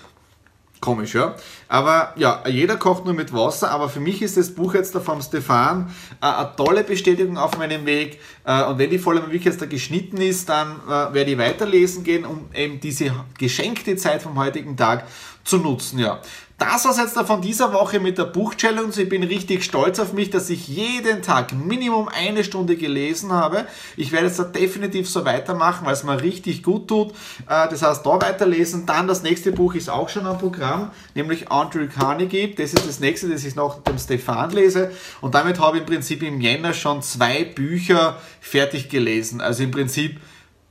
Komisch, 0.81 1.15
ja. 1.15 1.35
Aber 1.69 2.15
ja, 2.17 2.43
jeder 2.49 2.77
kocht 2.79 3.05
nur 3.05 3.13
mit 3.13 3.35
Wasser, 3.35 3.71
aber 3.71 3.91
für 3.91 4.01
mich 4.01 4.23
ist 4.23 4.39
das 4.39 4.55
Buch 4.55 4.73
jetzt 4.73 4.95
da 4.95 5.01
vom 5.01 5.21
Stefan 5.21 5.95
äh, 6.23 6.27
eine 6.27 6.57
tolle 6.57 6.85
Bestätigung 6.85 7.37
auf 7.37 7.59
meinem 7.59 7.85
Weg. 7.85 8.19
Äh, 8.45 8.65
und 8.65 8.79
wenn 8.79 8.89
die 8.89 8.99
Folge 8.99 9.21
wirklich 9.27 9.45
jetzt 9.45 9.61
da 9.61 9.67
geschnitten 9.67 10.17
ist, 10.17 10.49
dann 10.49 10.81
äh, 10.87 11.13
werde 11.13 11.33
ich 11.33 11.39
weiterlesen 11.39 12.03
gehen, 12.03 12.25
um 12.25 12.47
eben 12.55 12.81
diese 12.81 13.13
geschenkte 13.37 13.95
Zeit 13.97 14.23
vom 14.23 14.39
heutigen 14.39 14.75
Tag 14.75 15.07
zu 15.45 15.59
nutzen, 15.59 15.99
ja. 15.99 16.19
Das 16.61 16.85
war 16.85 16.91
es 16.91 16.99
jetzt 16.99 17.19
von 17.19 17.41
dieser 17.41 17.73
Woche 17.73 18.01
mit 18.01 18.19
der 18.19 18.27
Buchchallenge. 18.27 18.93
Ich 18.95 19.09
bin 19.09 19.23
richtig 19.23 19.65
stolz 19.65 19.99
auf 19.99 20.13
mich, 20.13 20.29
dass 20.29 20.51
ich 20.51 20.69
jeden 20.69 21.23
Tag 21.23 21.55
Minimum 21.55 22.09
eine 22.09 22.45
Stunde 22.45 22.77
gelesen 22.77 23.33
habe. 23.33 23.65
Ich 23.97 24.13
werde 24.13 24.27
jetzt 24.27 24.39
da 24.39 24.45
definitiv 24.45 25.09
so 25.09 25.25
weitermachen, 25.25 25.87
weil 25.87 25.95
es 25.95 26.05
mir 26.05 26.21
richtig 26.21 26.63
gut 26.63 26.87
tut. 26.87 27.13
Äh, 27.49 27.67
das 27.71 27.81
heißt, 27.81 28.05
da 28.05 28.21
weiterlesen. 28.21 28.85
Dann 28.85 29.09
das 29.09 29.23
nächste 29.23 29.53
Buch 29.53 29.75
ist 29.75 29.89
auch 29.89 30.11
schon 30.11 30.27
am 30.27 30.37
Programm, 30.37 30.91
nämlich 31.15 31.51
Andrew 31.51 31.89
Carnegie. 31.89 32.55
Das 32.55 32.75
ist 32.75 32.87
das 32.87 33.01
nächste, 33.01 33.31
das 33.31 33.43
ich 33.43 33.55
noch 33.55 33.83
dem 33.83 33.99
Stefan 33.99 34.51
lese. 34.51 34.91
Und 35.23 35.35
damit 35.35 35.59
habe 35.61 35.79
ich 35.79 35.85
im 35.85 35.89
Prinzip 35.89 36.23
im 36.23 36.43
Jänner 36.43 36.75
schon 36.75 37.01
zwei 37.01 37.43
Bücher 37.45 38.19
fertig 38.43 38.91
gelesen. 38.91 39.41
Also 39.41 39.63
im 39.63 39.71
Prinzip 39.71 40.21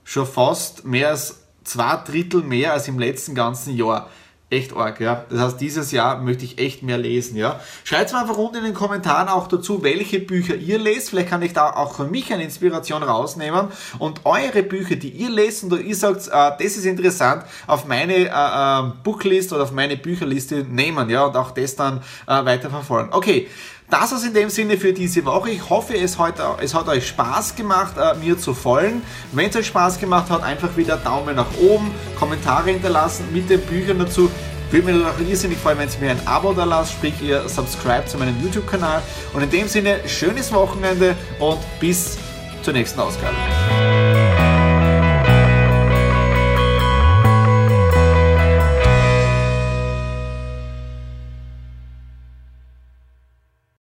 schon 0.04 0.28
fast 0.28 0.86
mehr 0.86 1.10
als 1.10 1.40
zwei 1.64 1.96
Drittel 2.06 2.44
mehr 2.44 2.74
als 2.74 2.88
im 2.88 3.00
letzten 3.00 3.34
ganzen 3.34 3.76
Jahr 3.76 4.08
echt 4.50 4.76
arg, 4.76 5.00
ja. 5.00 5.26
Das 5.30 5.40
heißt, 5.40 5.62
dieses 5.62 5.92
Jahr 5.92 6.22
möchte 6.22 6.44
ich 6.44 6.58
echt 6.58 6.82
mehr 6.82 6.98
lesen, 6.98 7.38
ja. 7.38 7.60
Schreibt 7.84 8.12
mir 8.12 8.20
einfach 8.20 8.38
unten 8.38 8.58
in 8.58 8.64
den 8.64 8.74
Kommentaren 8.74 9.28
auch 9.28 9.48
dazu, 9.48 9.84
welche 9.84 10.20
Bücher 10.20 10.56
ihr 10.56 10.80
lest. 10.80 11.10
Vielleicht 11.10 11.30
kann 11.30 11.42
ich 11.42 11.54
da 11.54 11.70
auch 11.70 11.96
für 11.96 12.06
mich 12.06 12.34
eine 12.34 12.44
Inspiration 12.44 13.04
rausnehmen 13.04 13.68
und 14.00 14.26
eure 14.26 14.64
Bücher, 14.64 14.96
die 14.96 15.10
ihr 15.10 15.30
lest 15.30 15.64
und 15.64 15.80
ihr 15.80 15.96
sagt, 15.96 16.28
äh, 16.28 16.32
das 16.32 16.78
ist 16.78 16.86
interessant, 16.86 17.44
auf 17.68 17.86
meine 17.86 18.16
äh, 18.16 18.28
äh, 18.28 18.92
Booklist 19.04 19.54
oder 19.54 19.64
auf 19.64 19.72
meine 19.72 19.98
Bücherliste 19.98 20.64
nehmen, 20.64 21.10
ja, 21.10 21.26
und 21.26 21.36
auch 21.36 21.52
das 21.52 21.76
dann 21.76 22.00
äh, 22.28 22.46
weiterverfolgen. 22.46 23.14
Okay. 23.14 23.48
Das 23.90 24.12
war's 24.12 24.24
in 24.24 24.36
dem 24.36 24.50
Sinne 24.50 24.78
für 24.78 24.94
diese 24.94 25.26
Woche. 25.26 25.50
Ich 25.50 25.68
hoffe, 25.68 25.98
es, 25.98 26.20
heute, 26.20 26.44
es 26.62 26.76
hat 26.76 26.88
euch 26.88 27.08
Spaß 27.08 27.56
gemacht, 27.56 27.96
äh, 27.98 28.16
mir 28.24 28.38
zu 28.38 28.54
folgen. 28.54 29.02
Wenn 29.32 29.50
es 29.50 29.56
euch 29.56 29.66
Spaß 29.68 30.00
gemacht 30.00 30.30
hat, 30.30 30.44
einfach 30.44 30.78
wieder 30.78 30.98
Daumen 30.98 31.36
nach 31.36 31.58
oben, 31.60 31.90
Kommentare 32.18 32.70
hinterlassen 32.70 33.26
mit 33.34 33.50
den 33.50 33.62
Büchern 33.62 33.98
dazu. 33.98 34.30
Würde 34.70 34.92
mich 34.92 35.04
auch 35.04 35.20
irrsinnig 35.20 35.58
freuen, 35.58 35.80
wenn 35.80 35.90
ihr 35.90 36.00
mir 36.00 36.12
ein 36.12 36.28
Abo 36.28 36.54
da 36.54 36.66
lasst, 36.66 36.92
sprich 36.92 37.20
ihr 37.24 37.50
subscribe 37.50 38.06
zu 38.06 38.20
meinem 38.20 38.40
YouTube-Kanal. 38.44 39.02
Und 39.34 39.42
in 39.42 39.50
dem 39.50 39.68
Sinne, 39.68 40.08
schönes 40.08 40.54
Wochenende 40.54 41.16
und 41.40 41.58
bis 41.80 42.20
zur 42.62 42.74
nächsten 42.74 43.00
Ausgabe. 43.00 43.34